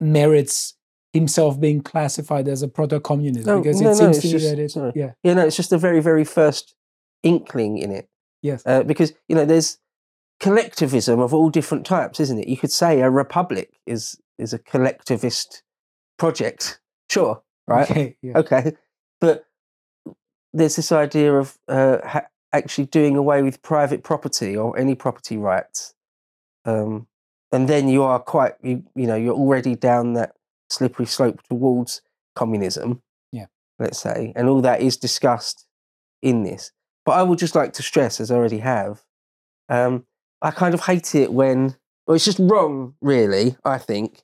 merits 0.00 0.74
himself 1.12 1.60
being 1.60 1.80
classified 1.82 2.48
as 2.48 2.62
a 2.62 2.68
proto-communist 2.68 3.46
No, 3.46 3.60
because 3.60 3.80
no, 3.80 3.90
it 3.90 3.96
seems 3.96 4.18
to 4.20 4.26
me 4.26 4.32
just- 4.32 4.46
that 4.48 4.58
it's 4.58 4.76
yeah 4.96 5.12
Yeah, 5.22 5.34
no, 5.34 5.46
it's 5.46 5.56
just 5.56 5.70
the 5.70 5.78
very, 5.78 6.00
very 6.00 6.24
first 6.24 6.74
inkling 7.22 7.78
in 7.78 7.90
it. 7.92 8.08
yes 8.42 8.62
Uh, 8.66 8.82
because, 8.82 9.12
you 9.28 9.36
know, 9.36 9.44
there's 9.44 9.78
collectivism 10.42 11.20
of 11.20 11.32
all 11.32 11.48
different 11.48 11.86
types, 11.86 12.20
isn't 12.20 12.40
it? 12.40 12.48
You 12.48 12.56
could 12.56 12.72
say 12.72 13.00
a 13.00 13.08
republic 13.08 13.78
is 13.86 14.20
is 14.38 14.52
a 14.52 14.58
collectivist 14.58 15.62
project. 16.18 16.80
Sure, 17.08 17.42
right? 17.66 17.90
okay 17.90 18.16
yeah 18.22 18.38
Okay. 18.38 18.72
But 19.20 19.44
there's 20.52 20.76
this 20.76 20.90
idea 20.92 21.32
of 21.34 21.56
uh, 21.68 21.98
ha- 22.04 22.26
actually 22.52 22.86
doing 22.86 23.16
away 23.16 23.42
with 23.42 23.62
private 23.62 24.02
property 24.02 24.56
or 24.56 24.76
any 24.76 24.94
property 24.94 25.36
rights. 25.36 25.94
Um, 26.64 27.06
and 27.52 27.68
then 27.68 27.88
you 27.88 28.02
are 28.02 28.18
quite, 28.18 28.54
you, 28.62 28.82
you 28.94 29.06
know, 29.06 29.14
you're 29.14 29.34
already 29.34 29.76
down 29.76 30.14
that 30.14 30.34
slippery 30.70 31.06
slope 31.06 31.40
towards 31.48 32.02
communism. 32.34 33.00
Yeah. 33.30 33.46
Let's 33.78 34.00
say. 34.00 34.32
And 34.34 34.48
all 34.48 34.60
that 34.62 34.80
is 34.80 34.96
discussed 34.96 35.66
in 36.20 36.42
this. 36.42 36.72
But 37.06 37.12
I 37.12 37.22
would 37.22 37.38
just 37.38 37.54
like 37.54 37.72
to 37.74 37.82
stress, 37.82 38.20
as 38.20 38.30
I 38.30 38.34
already 38.34 38.58
have, 38.58 39.02
um, 39.68 40.04
I 40.42 40.50
kind 40.50 40.74
of 40.74 40.80
hate 40.80 41.14
it 41.14 41.32
when, 41.32 41.76
well, 42.06 42.16
it's 42.16 42.24
just 42.24 42.40
wrong, 42.40 42.94
really, 43.00 43.56
I 43.64 43.78
think, 43.78 44.22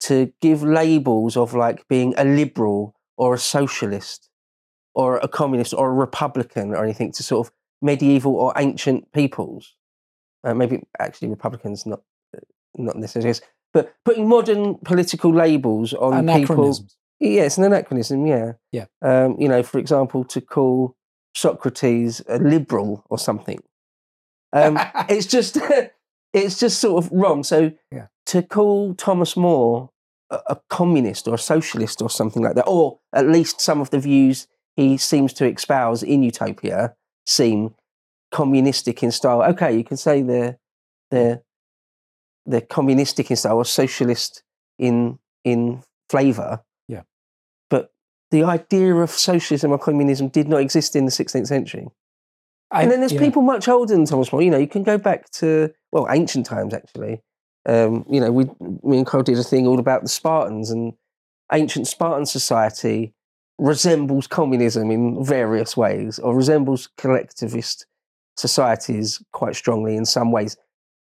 to 0.00 0.32
give 0.40 0.62
labels 0.62 1.36
of 1.36 1.54
like 1.54 1.86
being 1.88 2.14
a 2.16 2.24
liberal 2.24 2.94
or 3.16 3.34
a 3.34 3.38
socialist 3.38 4.30
or 4.94 5.18
a 5.18 5.28
communist 5.28 5.74
or 5.74 5.90
a 5.90 5.92
republican 5.92 6.74
or 6.74 6.82
anything 6.82 7.12
to 7.12 7.22
sort 7.22 7.46
of 7.46 7.52
medieval 7.82 8.34
or 8.34 8.52
ancient 8.56 9.12
peoples. 9.12 9.74
Uh, 10.44 10.54
maybe 10.54 10.82
actually 10.98 11.28
republicans 11.28 11.84
not 11.84 12.00
uh, 12.34 12.40
not 12.76 12.96
necessarily, 12.96 13.38
but 13.74 13.94
putting 14.04 14.28
modern 14.28 14.76
political 14.76 15.32
labels 15.34 15.92
on 15.92 16.26
people. 16.26 16.78
Yeah, 17.20 17.42
it's 17.42 17.58
an 17.58 17.64
anachronism. 17.64 18.26
Yeah, 18.26 18.52
Yeah. 18.70 18.86
Um, 19.02 19.36
you 19.38 19.48
know, 19.48 19.62
for 19.64 19.78
example, 19.78 20.24
to 20.24 20.40
call 20.40 20.96
Socrates 21.34 22.22
a 22.28 22.38
liberal 22.38 23.04
or 23.10 23.18
something. 23.18 23.58
Um, 24.52 24.78
it's 25.08 25.26
just 25.26 25.58
it's 26.32 26.58
just 26.58 26.80
sort 26.80 27.04
of 27.04 27.10
wrong. 27.12 27.42
So 27.42 27.72
Yeah. 27.92 28.06
to 28.26 28.42
call 28.42 28.94
Thomas 28.94 29.36
More 29.36 29.90
a, 30.30 30.40
a 30.48 30.60
communist 30.68 31.26
or 31.28 31.34
a 31.34 31.38
socialist 31.38 32.02
or 32.02 32.10
something 32.10 32.42
like 32.42 32.54
that, 32.54 32.66
or 32.66 32.98
at 33.12 33.26
least 33.28 33.60
some 33.60 33.80
of 33.80 33.90
the 33.90 33.98
views 33.98 34.46
he 34.76 34.96
seems 34.96 35.32
to 35.34 35.46
espouse 35.52 36.02
in 36.02 36.22
Utopia 36.22 36.94
seem 37.26 37.74
communistic 38.30 39.02
in 39.02 39.10
style. 39.10 39.42
Okay, 39.42 39.76
you 39.76 39.84
can 39.84 39.96
say 39.96 40.22
they're 40.22 40.58
they're 41.10 41.42
they're 42.46 42.60
communistic 42.62 43.30
in 43.30 43.36
style 43.36 43.56
or 43.56 43.64
socialist 43.64 44.42
in 44.78 45.18
in 45.44 45.82
flavour. 46.10 46.62
Yeah. 46.88 47.02
But 47.70 47.92
the 48.30 48.44
idea 48.44 48.94
of 48.94 49.10
socialism 49.10 49.72
or 49.72 49.78
communism 49.78 50.28
did 50.28 50.48
not 50.48 50.60
exist 50.60 50.94
in 50.96 51.04
the 51.06 51.10
16th 51.10 51.46
century. 51.46 51.88
I- 52.70 52.82
And 52.82 52.90
then 52.92 53.00
there's 53.00 53.12
yeah. 53.12 53.20
people 53.20 53.42
much 53.42 53.68
older 53.68 53.94
than 53.94 54.04
Thomas 54.04 54.32
More. 54.32 54.42
You 54.42 54.50
know, 54.50 54.58
you 54.58 54.68
can 54.68 54.82
go 54.82 54.98
back 54.98 55.30
to 55.32 55.72
well, 55.92 56.06
ancient 56.10 56.46
times 56.46 56.74
actually. 56.74 57.22
Um, 57.66 58.04
you 58.10 58.20
know, 58.20 58.30
we 58.32 58.44
me 58.82 58.98
and 58.98 59.06
Carl 59.06 59.22
did 59.22 59.38
a 59.38 59.42
thing 59.42 59.66
all 59.66 59.78
about 59.78 60.02
the 60.02 60.08
Spartans 60.08 60.70
and 60.70 60.92
ancient 61.52 61.86
Spartan 61.86 62.26
society 62.26 63.14
resembles 63.58 64.26
communism 64.26 64.90
in 64.90 65.24
various 65.24 65.76
ways, 65.76 66.18
or 66.18 66.36
resembles 66.36 66.88
collectivist 66.96 67.86
societies 68.36 69.20
quite 69.32 69.56
strongly 69.56 69.96
in 69.96 70.04
some 70.04 70.30
ways. 70.30 70.56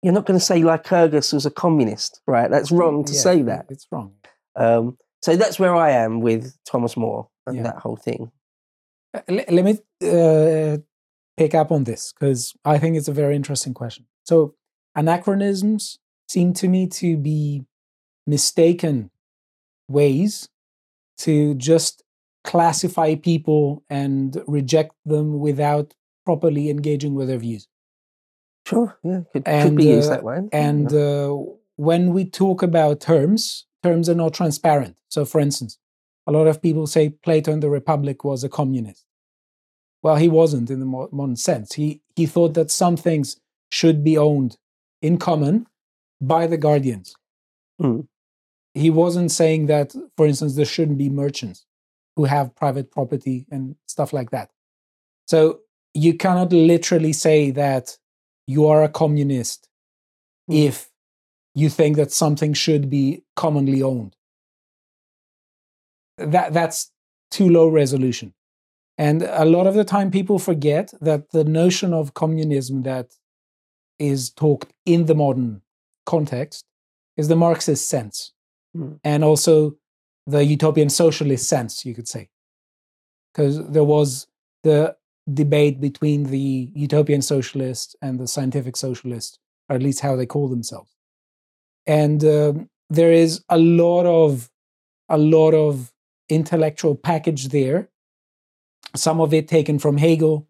You're 0.01 0.13
not 0.13 0.25
going 0.25 0.39
to 0.39 0.45
say 0.45 0.61
Lycurgus 0.63 1.31
was 1.33 1.45
a 1.45 1.51
communist, 1.51 2.21
right? 2.25 2.49
That's 2.49 2.71
wrong 2.71 3.03
to 3.05 3.13
Yeah, 3.13 3.19
say 3.19 3.41
that. 3.43 3.65
it's 3.69 3.85
wrong 3.91 4.13
Um, 4.55 4.97
so 5.21 5.35
that's 5.35 5.59
where 5.59 5.75
I 5.75 5.91
am 5.91 6.19
with 6.21 6.57
Thomas 6.65 6.97
More 6.97 7.29
and 7.45 7.57
Yeah. 7.57 7.63
that 7.63 7.75
whole 7.77 7.95
thing. 7.97 8.31
Uh, 9.13 9.21
le- 9.29 9.51
let 9.51 9.63
me 9.65 9.77
uh, 10.03 10.77
pick 11.37 11.55
up 11.55 11.71
on 11.71 11.83
this 11.83 12.13
because 12.13 12.53
I 12.65 12.77
think 12.77 12.97
it's 12.97 13.07
a 13.07 13.13
very 13.13 13.35
interesting 13.35 13.73
question. 13.73 14.05
So, 14.23 14.55
anachronisms 14.95 15.99
seem 16.27 16.53
to 16.53 16.67
me 16.67 16.87
to 16.87 17.17
be 17.17 17.63
mistaken 18.27 19.11
ways 19.87 20.49
to 21.19 21.55
just 21.55 22.03
classify 22.43 23.15
people 23.15 23.83
and 23.89 24.41
reject 24.47 24.93
them 25.05 25.39
without 25.39 25.93
properly 26.25 26.69
engaging 26.69 27.15
with 27.15 27.27
their 27.27 27.37
views. 27.37 27.67
Sure, 28.65 28.97
yeah, 29.03 29.21
could, 29.33 29.45
could 29.45 29.47
And, 29.47 29.77
be 29.77 29.85
used 29.85 30.09
uh, 30.09 30.15
that 30.15 30.23
way. 30.23 30.41
And 30.51 30.93
uh, 30.93 31.35
when 31.75 32.13
we 32.13 32.25
talk 32.25 32.61
about 32.63 33.01
terms, 33.01 33.65
terms 33.83 34.07
are 34.09 34.15
not 34.15 34.33
transparent. 34.33 34.95
So, 35.09 35.25
for 35.25 35.41
instance, 35.41 35.77
a 36.27 36.31
lot 36.31 36.47
of 36.47 36.61
people 36.61 36.87
say 36.87 37.09
Plato 37.09 37.51
in 37.51 37.59
the 37.59 37.69
Republic 37.69 38.23
was 38.23 38.43
a 38.43 38.49
communist. 38.49 39.05
Well, 40.03 40.15
he 40.15 40.27
wasn't 40.27 40.69
in 40.69 40.79
the 40.79 40.85
modern 40.85 41.35
sense. 41.35 41.73
He, 41.73 42.01
he 42.15 42.25
thought 42.25 42.53
that 42.55 42.71
some 42.71 42.97
things 42.97 43.37
should 43.71 44.03
be 44.03 44.17
owned 44.17 44.57
in 45.01 45.17
common 45.17 45.67
by 46.19 46.47
the 46.47 46.57
guardians. 46.57 47.15
Mm. 47.81 48.07
He 48.73 48.89
wasn't 48.89 49.31
saying 49.31 49.67
that, 49.67 49.93
for 50.17 50.25
instance, 50.25 50.55
there 50.55 50.65
shouldn't 50.65 50.97
be 50.97 51.09
merchants 51.09 51.65
who 52.15 52.25
have 52.25 52.55
private 52.55 52.91
property 52.91 53.45
and 53.51 53.75
stuff 53.87 54.13
like 54.13 54.31
that. 54.31 54.49
So, 55.27 55.59
you 55.93 56.13
cannot 56.15 56.51
literally 56.53 57.13
say 57.13 57.51
that 57.51 57.97
you 58.47 58.67
are 58.67 58.83
a 58.83 58.89
communist 58.89 59.67
Mm. 60.49 60.65
if 60.67 60.89
you 61.53 61.69
think 61.69 61.97
that 61.97 62.11
something 62.11 62.53
should 62.53 62.89
be 62.89 63.23
commonly 63.35 63.81
owned. 63.83 64.15
That 66.17 66.53
that's 66.53 66.91
too 67.29 67.49
low 67.49 67.67
resolution. 67.67 68.33
And 68.97 69.23
a 69.23 69.45
lot 69.45 69.67
of 69.67 69.73
the 69.73 69.83
time 69.83 70.11
people 70.11 70.37
forget 70.37 70.93
that 71.01 71.31
the 71.31 71.43
notion 71.43 71.93
of 71.93 72.13
communism 72.13 72.83
that 72.83 73.15
is 73.99 74.29
talked 74.29 74.73
in 74.85 75.05
the 75.05 75.15
modern 75.15 75.61
context 76.05 76.65
is 77.17 77.27
the 77.27 77.35
Marxist 77.35 77.89
sense. 77.89 78.33
Mm. 78.75 78.99
And 79.03 79.23
also 79.23 79.75
the 80.27 80.43
utopian 80.43 80.89
socialist 80.89 81.47
sense, 81.47 81.85
you 81.85 81.93
could 81.93 82.07
say. 82.07 82.29
Because 83.33 83.65
there 83.67 83.83
was 83.83 84.27
the 84.63 84.95
debate 85.33 85.79
between 85.79 86.23
the 86.23 86.69
utopian 86.73 87.21
socialist 87.21 87.95
and 88.01 88.19
the 88.19 88.27
scientific 88.27 88.75
socialist, 88.75 89.39
or 89.69 89.75
at 89.75 89.83
least 89.83 90.01
how 90.01 90.15
they 90.15 90.25
call 90.25 90.47
themselves. 90.47 90.91
And 91.87 92.23
um, 92.23 92.69
there 92.89 93.11
is 93.11 93.43
a 93.49 93.57
lot 93.57 94.05
of 94.05 94.49
a 95.09 95.17
lot 95.17 95.53
of 95.53 95.91
intellectual 96.29 96.95
package 96.95 97.49
there. 97.49 97.89
Some 98.95 99.21
of 99.21 99.33
it 99.33 99.47
taken 99.47 99.79
from 99.79 99.97
Hegel, 99.97 100.47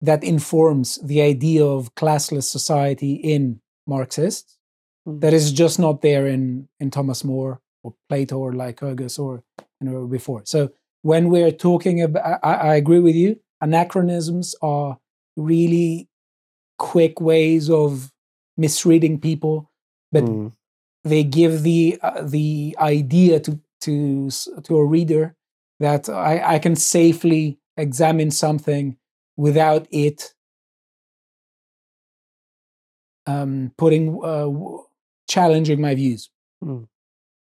that 0.00 0.24
informs 0.24 0.98
the 1.02 1.22
idea 1.22 1.64
of 1.64 1.94
classless 1.94 2.44
society 2.44 3.14
in 3.14 3.60
Marxists. 3.86 4.58
Mm. 5.08 5.20
That 5.20 5.32
is 5.32 5.52
just 5.52 5.78
not 5.78 6.02
there 6.02 6.26
in 6.26 6.68
in 6.80 6.90
Thomas 6.90 7.24
More 7.24 7.60
or 7.84 7.94
Plato 8.08 8.38
or 8.38 8.52
Lycurgus 8.52 9.18
or 9.18 9.42
you 9.80 9.88
know 9.90 10.06
before. 10.06 10.42
So 10.44 10.70
when 11.02 11.28
we're 11.30 11.52
talking 11.52 12.02
about, 12.02 12.40
I, 12.42 12.54
I 12.54 12.74
agree 12.76 13.00
with 13.00 13.14
you. 13.14 13.40
Anachronisms 13.60 14.54
are 14.62 14.98
really 15.36 16.08
quick 16.78 17.20
ways 17.20 17.70
of 17.70 18.12
misreading 18.56 19.20
people, 19.20 19.70
but 20.10 20.24
Mm. 20.24 20.52
they 21.04 21.22
give 21.24 21.62
the 21.62 21.98
uh, 22.02 22.22
the 22.22 22.76
idea 22.80 23.40
to 23.40 23.60
to 23.82 24.30
to 24.64 24.76
a 24.76 24.84
reader 24.84 25.34
that 25.82 26.08
I, 26.08 26.54
I 26.54 26.58
can 26.58 26.76
safely 26.76 27.58
examine 27.76 28.30
something 28.30 28.96
without 29.36 29.86
it 29.90 30.32
um, 33.26 33.72
putting 33.76 34.18
uh, 34.22 34.48
challenging 35.28 35.80
my 35.80 35.94
views. 35.94 36.30
Mm. 36.64 36.86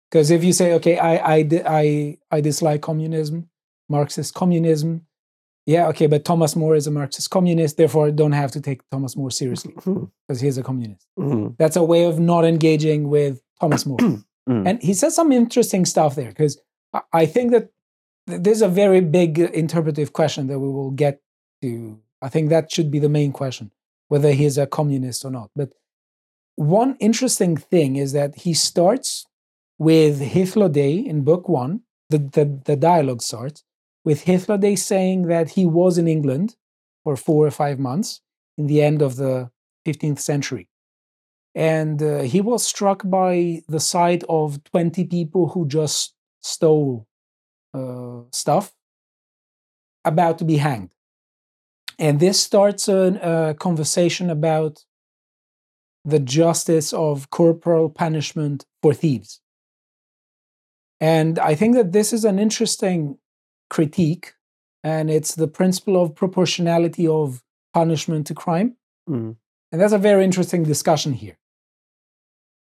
Because 0.09 0.31
if 0.31 0.43
you 0.43 0.53
say, 0.53 0.73
okay, 0.73 0.97
I, 0.97 1.37
I, 1.37 1.49
I, 1.65 2.17
I 2.31 2.41
dislike 2.41 2.81
communism, 2.81 3.49
Marxist 3.87 4.33
communism, 4.33 5.05
yeah, 5.65 5.87
okay, 5.89 6.07
but 6.07 6.25
Thomas 6.25 6.55
More 6.55 6.75
is 6.75 6.87
a 6.87 6.91
Marxist 6.91 7.29
communist, 7.29 7.77
therefore 7.77 8.07
I 8.07 8.11
don't 8.11 8.31
have 8.31 8.51
to 8.53 8.61
take 8.61 8.81
Thomas 8.89 9.15
More 9.15 9.29
seriously 9.29 9.73
Mm, 9.73 10.09
because 10.27 10.41
he's 10.41 10.57
a 10.57 10.63
communist. 10.63 11.05
mm, 11.17 11.55
That's 11.59 11.75
a 11.75 11.83
way 11.83 12.05
of 12.05 12.19
not 12.19 12.43
engaging 12.45 13.09
with 13.09 13.41
Thomas 13.61 13.85
More. 13.85 13.97
mm. 13.99 14.23
and 14.47 14.81
he 14.81 14.93
says 14.95 15.15
some 15.15 15.31
interesting 15.31 15.85
stuff 15.85 16.15
there 16.15 16.29
because 16.29 16.59
I- 17.13 17.27
think 17.27 17.51
that 17.51 17.59
th- 17.59 17.71
there's 18.29 18.61
a 18.61 18.69
very 18.69 19.01
big 19.01 19.39
interpretive 19.39 20.13
question 20.13 20.47
that 20.47 20.59
we 20.59 20.69
will 20.69 20.91
get 20.91 21.21
to. 21.61 21.99
I 22.21 22.29
think 22.29 22.49
that 22.49 22.71
should 22.71 22.91
be 22.91 22.99
the 22.99 23.09
main 23.09 23.31
question 23.31 23.71
whether 24.07 24.31
he's 24.31 24.57
a 24.57 24.65
communist 24.65 25.23
or 25.23 25.29
not. 25.29 25.51
But 25.55 25.71
one 26.55 26.97
interesting 26.99 27.55
thing 27.55 27.95
is 27.95 28.11
that 28.13 28.35
he 28.37 28.55
starts 28.55 29.27
with 29.77 30.19
Hythloday 30.19 31.05
in 31.05 31.23
book 31.23 31.47
one. 31.47 31.81
The, 32.09 32.17
the, 32.17 32.59
the 32.65 32.75
dialogue 32.75 33.21
starts 33.21 33.63
with 34.03 34.25
Hythloday 34.25 34.79
saying 34.79 35.27
that 35.27 35.51
he 35.51 35.65
was 35.65 35.99
in 35.99 36.07
England 36.07 36.55
for 37.03 37.15
four 37.15 37.45
or 37.45 37.51
five 37.51 37.77
months 37.77 38.21
in 38.57 38.65
the 38.65 38.81
end 38.81 39.03
of 39.03 39.15
the 39.17 39.51
15th 39.85 40.19
century 40.19 40.69
and 41.55 42.01
uh, 42.01 42.19
he 42.19 42.41
was 42.41 42.65
struck 42.65 43.01
by 43.05 43.61
the 43.67 43.79
sight 43.79 44.23
of 44.29 44.63
20 44.65 45.05
people 45.05 45.49
who 45.49 45.67
just 45.67 46.13
stole 46.41 47.07
uh, 47.73 48.21
stuff 48.32 48.73
about 50.05 50.38
to 50.38 50.45
be 50.45 50.58
hanged 50.58 50.93
and 51.97 52.19
this 52.19 52.39
starts 52.39 52.88
a, 52.88 53.19
a 53.21 53.53
conversation 53.55 54.29
about 54.29 54.86
the 56.05 56.19
justice 56.19 56.93
of 56.93 57.29
corporal 57.29 57.89
punishment 57.89 58.65
for 58.82 58.93
thieves 58.93 59.41
and 61.01 61.38
i 61.39 61.53
think 61.53 61.75
that 61.75 61.91
this 61.91 62.13
is 62.13 62.23
an 62.25 62.39
interesting 62.39 63.17
critique 63.69 64.34
and 64.84 65.12
it's 65.12 65.36
the 65.36 65.47
principle 65.47 66.01
of 66.01 66.15
proportionality 66.15 67.05
of 67.08 67.43
punishment 67.73 68.25
to 68.27 68.34
crime 68.34 68.75
Mm. 69.10 69.38
and 69.71 69.82
that's 69.82 69.93
a 69.93 69.97
very 69.97 70.23
interesting 70.23 70.62
discussion 70.63 71.13
here. 71.13 71.38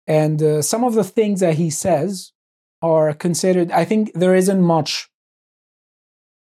And 0.09 0.43
uh, 0.43 0.63
some 0.63 0.83
of 0.83 0.95
the 0.95 1.05
things 1.05 1.39
that 1.41 1.55
he 1.55 1.71
says 1.71 2.33
are 2.85 3.15
considered, 3.15 3.71
I 3.71 3.85
think 3.85 4.13
there 4.15 4.35
isn't 4.35 4.61
much 4.61 5.09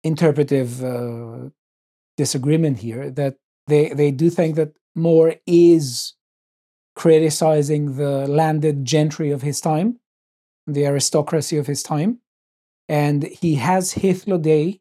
interpretive 0.02 0.82
uh, 0.82 1.50
disagreement 2.16 2.78
here, 2.78 3.10
that 3.10 3.36
they, 3.66 3.90
they 3.90 4.10
do 4.10 4.30
think 4.30 4.56
that 4.56 4.72
More 4.94 5.34
is 5.46 6.14
criticizing 6.94 7.96
the 7.96 8.26
landed 8.28 8.84
gentry 8.84 9.30
of 9.30 9.42
his 9.42 9.60
time, 9.60 9.98
the 10.66 10.86
aristocracy 10.86 11.56
of 11.56 11.66
his 11.66 11.82
time. 11.82 12.20
And 12.88 13.24
he 13.24 13.56
has 13.56 13.94
Hythloday 13.94 14.80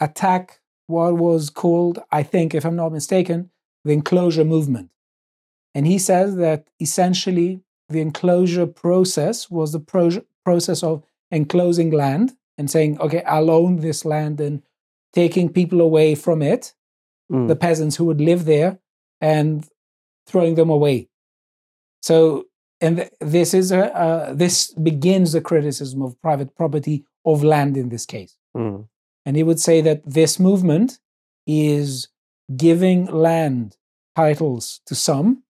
attack 0.00 0.60
what 0.86 1.16
was 1.16 1.50
called, 1.50 2.00
I 2.10 2.22
think, 2.24 2.54
if 2.54 2.64
I'm 2.64 2.76
not 2.76 2.92
mistaken, 2.92 3.50
the 3.84 3.92
enclosure 3.92 4.44
movement. 4.44 4.90
And 5.74 5.86
he 5.86 5.98
says 5.98 6.36
that 6.36 6.66
essentially 6.80 7.62
the 7.90 8.00
enclosure 8.00 8.66
process 8.66 9.50
was 9.50 9.72
the 9.72 9.80
pro- 9.80 10.24
process 10.44 10.82
of 10.82 11.04
enclosing 11.30 11.90
land 11.90 12.32
and 12.58 12.70
saying, 12.70 13.00
okay, 13.00 13.22
I'll 13.24 13.50
own 13.50 13.76
this 13.76 14.04
land 14.04 14.40
and 14.40 14.62
taking 15.12 15.48
people 15.52 15.80
away 15.80 16.14
from 16.14 16.42
it, 16.42 16.74
Mm. 17.30 17.46
the 17.46 17.54
peasants 17.56 17.94
who 17.96 18.06
would 18.06 18.20
live 18.20 18.44
there, 18.44 18.80
and 19.20 19.64
throwing 20.26 20.56
them 20.56 20.68
away. 20.68 21.08
So, 22.02 22.46
and 22.80 22.96
th- 22.96 23.12
this 23.20 23.54
is 23.54 23.70
a 23.70 23.94
uh, 23.96 24.34
this 24.34 24.72
begins 24.74 25.32
the 25.32 25.40
criticism 25.40 26.02
of 26.02 26.20
private 26.22 26.56
property 26.56 27.04
of 27.24 27.44
land 27.44 27.76
in 27.76 27.88
this 27.88 28.04
case. 28.06 28.36
Mm. 28.56 28.88
And 29.24 29.36
he 29.36 29.44
would 29.44 29.60
say 29.60 29.80
that 29.82 30.02
this 30.04 30.40
movement 30.40 30.98
is 31.46 32.08
giving 32.56 33.06
land 33.06 33.76
titles 34.16 34.80
to 34.86 34.94
some 34.96 35.44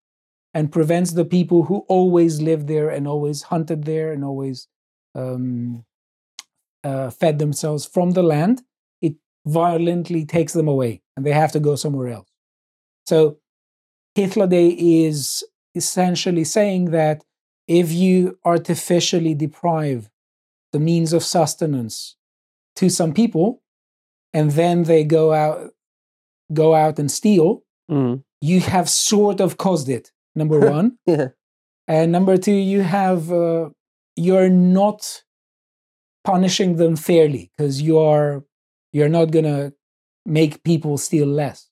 and 0.54 0.72
prevents 0.72 1.12
the 1.12 1.24
people 1.24 1.64
who 1.64 1.84
always 1.88 2.40
lived 2.40 2.66
there 2.66 2.88
and 2.88 3.06
always 3.06 3.42
hunted 3.42 3.84
there 3.84 4.12
and 4.12 4.24
always 4.24 4.68
um, 5.14 5.84
uh, 6.84 7.10
fed 7.10 7.38
themselves 7.38 7.86
from 7.86 8.12
the 8.12 8.22
land. 8.22 8.62
It 9.00 9.14
violently 9.46 10.24
takes 10.24 10.52
them 10.52 10.68
away 10.68 11.02
and 11.16 11.24
they 11.24 11.32
have 11.32 11.52
to 11.52 11.60
go 11.60 11.76
somewhere 11.76 12.08
else. 12.08 12.28
So 13.06 13.38
Hythloday 14.16 14.74
is 14.78 15.44
essentially 15.74 16.44
saying 16.44 16.86
that 16.90 17.24
if 17.68 17.92
you 17.92 18.38
artificially 18.44 19.34
deprive 19.34 20.10
the 20.72 20.80
means 20.80 21.12
of 21.12 21.22
sustenance 21.22 22.16
to 22.76 22.88
some 22.88 23.12
people 23.12 23.62
and 24.32 24.50
then 24.52 24.84
they 24.84 25.04
go 25.04 25.32
out 25.32 25.70
go 26.52 26.74
out 26.74 26.98
and 26.98 27.10
steal 27.10 27.62
Mm. 27.90 28.22
you 28.40 28.60
have 28.60 28.88
sort 28.88 29.40
of 29.40 29.56
caused 29.56 29.88
it 29.88 30.12
number 30.34 30.58
one 30.78 30.98
Yeah. 31.06 31.28
and 31.88 32.12
number 32.12 32.36
two 32.36 32.52
you 32.72 32.82
have 32.82 33.30
uh, 33.32 33.70
you're 34.16 34.50
not 34.50 35.22
punishing 36.24 36.76
them 36.76 36.96
fairly 36.96 37.50
because 37.56 37.80
you 37.80 37.98
are 37.98 38.44
you're 38.92 39.08
not 39.08 39.30
gonna 39.30 39.72
make 40.26 40.62
people 40.64 40.98
steal 40.98 41.26
less 41.26 41.68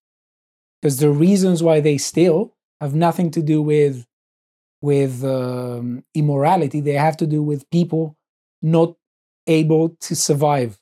because 0.80 0.98
the 0.98 1.10
reasons 1.10 1.62
why 1.62 1.80
they 1.80 1.98
steal 1.98 2.54
have 2.80 2.94
nothing 2.94 3.30
to 3.32 3.42
do 3.42 3.60
with 3.60 4.06
with 4.80 5.24
um, 5.24 6.04
immorality 6.14 6.80
they 6.80 6.92
have 6.94 7.16
to 7.16 7.26
do 7.26 7.42
with 7.42 7.68
people 7.70 8.16
not 8.62 8.94
able 9.46 9.90
to 10.00 10.14
survive 10.16 10.78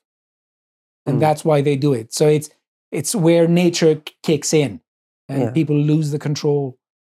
and 1.05 1.17
Mm. 1.17 1.19
that's 1.19 1.43
why 1.45 1.61
they 1.61 1.75
do 1.75 1.93
it 1.93 2.13
so 2.13 2.27
it's 2.27 2.49
it's 2.91 3.13
where 3.15 3.47
nature 3.47 4.01
kicks 4.23 4.53
in 4.53 4.81
and 5.29 5.41
Yeah. 5.41 5.51
people 5.51 5.75
lose 5.77 6.11
the 6.11 6.19
control 6.19 6.77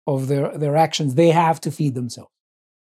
of 0.08 0.26
their 0.28 0.46
their 0.62 0.76
actions 0.76 1.14
they 1.14 1.30
have 1.30 1.60
to 1.60 1.70
feed 1.70 1.94
themselves 1.94 2.32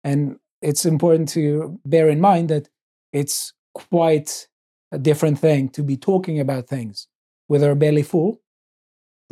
and 0.03 0.21
it's 0.63 0.85
important 0.85 1.29
to 1.29 1.79
bear 1.85 2.09
in 2.09 2.21
mind 2.21 2.49
that 2.49 2.69
it's 3.13 3.53
quite 3.75 4.49
a 4.93 4.99
different 4.99 5.39
thing 5.39 5.69
to 5.69 5.83
be 5.83 5.97
talking 5.97 6.41
about 6.41 6.69
things 6.69 7.07
with 7.49 7.63
our 7.63 7.77
belly 7.77 8.03
full 8.03 8.41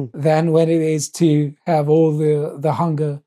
Mm. 0.00 0.10
than 0.12 0.52
when 0.52 0.68
it 0.68 0.80
is 0.80 1.10
to 1.10 1.54
have 1.66 1.88
all 1.88 2.16
the 2.16 2.56
the 2.58 2.74
hunger 2.74 3.20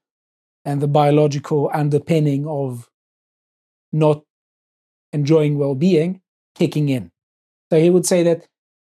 and 0.63 0.81
the 0.81 0.87
biological 0.87 1.69
underpinning 1.73 2.47
of 2.47 2.89
not 3.91 4.23
enjoying 5.11 5.57
well-being 5.57 6.21
kicking 6.55 6.87
in 6.89 7.11
so 7.69 7.79
he 7.79 7.89
would 7.89 8.05
say 8.05 8.23
that 8.23 8.47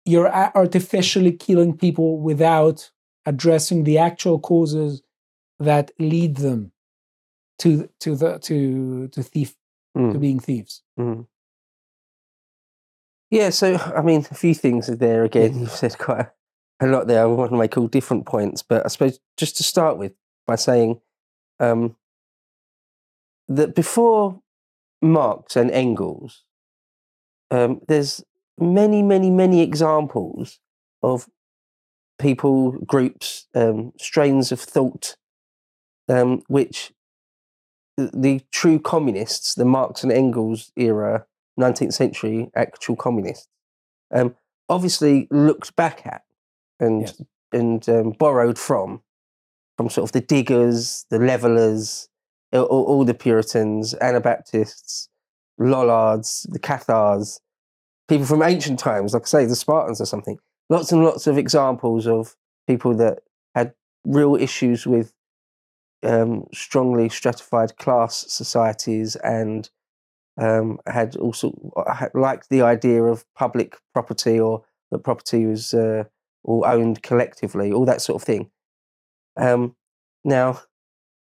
you're 0.05 0.29
artificially 0.55 1.31
killing 1.31 1.77
people 1.77 2.19
without 2.19 2.91
addressing 3.25 3.83
the 3.85 3.97
actual 3.97 4.39
causes 4.39 5.01
that 5.61 5.91
lead 5.99 6.37
them 6.37 6.71
to 7.59 7.89
to 7.99 8.15
the 8.15 8.39
to 8.39 9.07
to 9.09 9.23
thief 9.23 9.55
to 9.95 9.99
Mm. 10.01 10.21
being 10.21 10.39
thieves. 10.39 10.83
Mm. 10.97 11.27
Yeah, 13.29 13.49
so 13.49 13.75
I 13.75 14.01
mean, 14.01 14.25
a 14.31 14.35
few 14.35 14.53
things 14.53 14.89
are 14.89 14.95
there 14.95 15.23
again. 15.23 15.59
You've 15.59 15.71
said 15.71 15.97
quite 15.97 16.27
a, 16.79 16.85
a 16.85 16.87
lot 16.87 17.07
there. 17.07 17.21
I 17.21 17.25
want 17.25 17.51
to 17.51 17.57
make 17.57 17.77
all 17.77 17.87
different 17.87 18.25
points, 18.25 18.63
but 18.63 18.85
I 18.85 18.89
suppose 18.89 19.19
just 19.37 19.57
to 19.57 19.63
start 19.63 19.97
with 19.97 20.13
by 20.47 20.55
saying 20.55 21.01
um, 21.59 21.95
that 23.47 23.75
before 23.75 24.41
Marx 25.01 25.55
and 25.55 25.71
Engels, 25.71 26.43
um, 27.51 27.81
there's 27.87 28.23
many, 28.57 29.01
many, 29.01 29.29
many 29.29 29.61
examples 29.61 30.59
of 31.03 31.27
people, 32.19 32.71
groups, 32.71 33.47
um, 33.55 33.91
strains 33.97 34.51
of 34.51 34.59
thought, 34.59 35.15
um, 36.11 36.43
which 36.47 36.91
the, 37.97 38.41
true 38.51 38.79
communists, 38.79 39.55
the 39.55 39.65
Marx 39.65 40.03
and 40.03 40.11
Engels 40.11 40.71
era 40.75 41.25
19th 41.59 41.93
century 41.93 42.49
actual 42.55 42.95
communists, 42.95 43.47
um, 44.13 44.35
obviously 44.69 45.27
looked 45.31 45.75
back 45.75 46.05
at 46.05 46.23
and 46.79 47.01
Yes. 47.01 47.21
and 47.53 47.89
um, 47.89 48.11
borrowed 48.11 48.57
from 48.57 49.01
from 49.77 49.89
sort 49.89 50.09
of 50.09 50.11
the 50.11 50.21
diggers, 50.21 51.05
the 51.09 51.19
levelers, 51.19 52.09
all, 52.53 52.63
all 52.63 52.83
all 52.83 53.05
the 53.05 53.13
Puritans, 53.13 53.93
Anabaptists, 53.95 55.09
Lollards, 55.57 56.45
the 56.49 56.59
Cathars, 56.59 57.39
people 58.07 58.25
from 58.25 58.43
ancient 58.43 58.79
times, 58.79 59.13
like 59.13 59.23
I 59.23 59.25
say, 59.25 59.45
the 59.45 59.55
Spartans 59.55 60.01
or 60.01 60.05
something. 60.05 60.37
Lots 60.69 60.91
and 60.91 61.03
lots 61.03 61.27
of 61.27 61.37
examples 61.37 62.07
of 62.07 62.35
people 62.67 62.95
that 62.95 63.19
had 63.55 63.73
real 64.05 64.35
issues 64.35 64.87
with 64.87 65.13
um, 66.03 66.45
strongly 66.53 67.09
stratified 67.09 67.77
class 67.77 68.25
societies 68.27 69.15
and 69.17 69.69
um, 70.39 70.79
had 70.87 71.15
also 71.17 71.51
had 71.93 72.11
liked 72.13 72.49
the 72.49 72.61
idea 72.61 73.03
of 73.03 73.25
public 73.35 73.77
property 73.93 74.39
or 74.39 74.63
that 74.91 75.03
property 75.03 75.45
was 75.45 75.73
uh, 75.73 76.03
all 76.43 76.65
owned 76.65 77.03
collectively, 77.03 77.71
all 77.71 77.85
that 77.85 78.01
sort 78.01 78.21
of 78.21 78.25
thing. 78.25 78.49
Um, 79.37 79.75
now, 80.23 80.61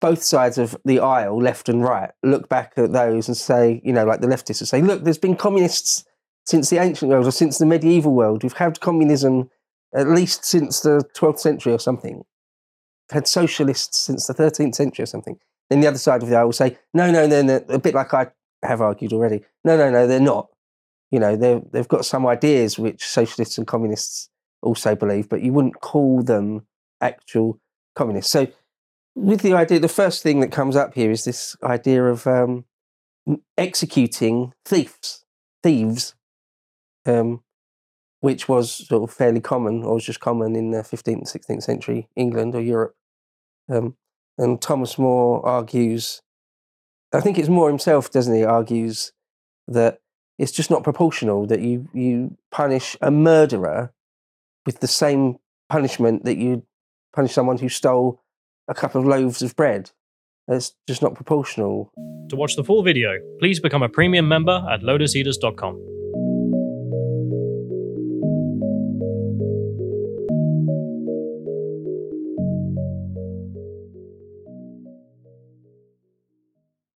both 0.00 0.22
sides 0.22 0.59
of 0.59 0.77
the 0.85 0.98
aisle, 0.98 1.40
left 1.40 1.68
and 1.68 1.83
right, 1.83 2.11
look 2.22 2.48
back 2.48 2.74
at 2.77 2.92
those 2.92 3.29
and 3.29 3.37
say, 3.37 3.81
you 3.85 3.92
know, 3.92 4.05
like 4.05 4.20
the 4.20 4.27
leftists 4.27 4.61
would 4.61 4.68
say, 4.68 4.83
look, 4.83 5.05
there's 5.05 5.18
been 5.18 5.37
communists 5.37 6.05
since 6.44 6.68
the 6.68 6.79
ancient 6.79 7.11
world 7.11 7.27
or 7.27 7.31
since 7.31 7.59
the 7.59 7.66
medieval 7.66 8.12
world. 8.12 8.42
We've 8.42 8.53
had 8.53 8.81
communism 8.81 9.50
at 9.94 10.09
least 10.09 10.44
since 10.44 10.81
the 10.81 11.05
12th 11.16 11.38
century 11.38 11.72
or 11.72 11.79
something. 11.79 12.24
Had 13.10 13.28
socialists 13.28 13.98
since 13.98 14.26
the 14.26 14.34
13th 14.34 14.74
century 14.74 15.02
or 15.02 15.06
something. 15.06 15.38
Then 15.70 15.80
the 15.80 15.86
other 15.86 15.98
side 15.98 16.22
of 16.22 16.28
the 16.28 16.36
aisle 16.36 16.46
will 16.46 16.52
say, 16.52 16.78
no, 16.92 17.10
no, 17.10 17.26
no, 17.26 17.42
no, 17.42 17.56
a 17.68 17.78
bit 17.78 17.94
like 17.94 18.12
I 18.14 18.28
have 18.62 18.80
argued 18.80 19.12
already. 19.12 19.42
No, 19.64 19.76
no, 19.76 19.90
no, 19.90 20.06
they're 20.06 20.20
not. 20.20 20.48
You 21.10 21.20
know, 21.20 21.36
they've 21.36 21.88
got 21.88 22.04
some 22.04 22.26
ideas 22.26 22.78
which 22.78 23.04
socialists 23.04 23.56
and 23.56 23.66
communists 23.66 24.30
also 24.62 24.96
believe, 24.96 25.28
but 25.28 25.42
you 25.42 25.52
wouldn't 25.52 25.80
call 25.80 26.22
them 26.22 26.66
actual 27.00 27.60
communists. 27.94 28.32
So, 28.32 28.48
with 29.14 29.42
the 29.42 29.52
idea, 29.52 29.78
the 29.78 29.88
first 29.88 30.24
thing 30.24 30.40
that 30.40 30.50
comes 30.50 30.74
up 30.74 30.94
here 30.94 31.12
is 31.12 31.24
this 31.24 31.56
idea 31.62 32.04
of 32.04 32.26
um, 32.26 32.64
executing 33.56 34.54
thieves, 34.64 35.24
thieves, 35.62 36.16
um, 37.06 37.43
which 38.24 38.48
was 38.48 38.88
sort 38.88 39.02
of 39.02 39.14
fairly 39.14 39.38
common, 39.38 39.82
or 39.82 39.96
was 39.96 40.06
just 40.06 40.18
common 40.18 40.56
in 40.56 40.70
the 40.70 40.78
15th, 40.78 41.30
16th 41.30 41.62
century 41.62 42.08
England 42.16 42.54
or 42.54 42.62
Europe. 42.62 42.94
Um, 43.70 43.96
and 44.38 44.62
Thomas 44.62 44.96
More 44.96 45.44
argues, 45.44 46.22
I 47.12 47.20
think 47.20 47.38
it's 47.38 47.50
More 47.50 47.68
himself, 47.68 48.10
doesn't 48.10 48.34
he, 48.34 48.42
argues 48.42 49.12
that 49.68 49.98
it's 50.38 50.52
just 50.52 50.70
not 50.70 50.82
proportional 50.82 51.44
that 51.48 51.60
you, 51.60 51.87
you 51.92 52.38
punish 52.50 52.96
a 53.02 53.10
murderer 53.10 53.92
with 54.64 54.80
the 54.80 54.88
same 54.88 55.37
punishment 55.68 56.24
that 56.24 56.38
you 56.38 56.62
punish 57.14 57.34
someone 57.34 57.58
who 57.58 57.68
stole 57.68 58.22
a 58.68 58.74
couple 58.74 59.02
of 59.02 59.06
loaves 59.06 59.42
of 59.42 59.54
bread. 59.54 59.90
It's 60.48 60.74
just 60.88 61.02
not 61.02 61.14
proportional. 61.14 61.92
To 62.30 62.37
watch 62.37 62.56
the 62.56 62.64
full 62.64 62.82
video, 62.82 63.18
please 63.38 63.60
become 63.60 63.82
a 63.82 63.88
premium 63.90 64.28
member 64.28 64.66
at 64.72 64.80
lotuseaters.com. 64.80 65.93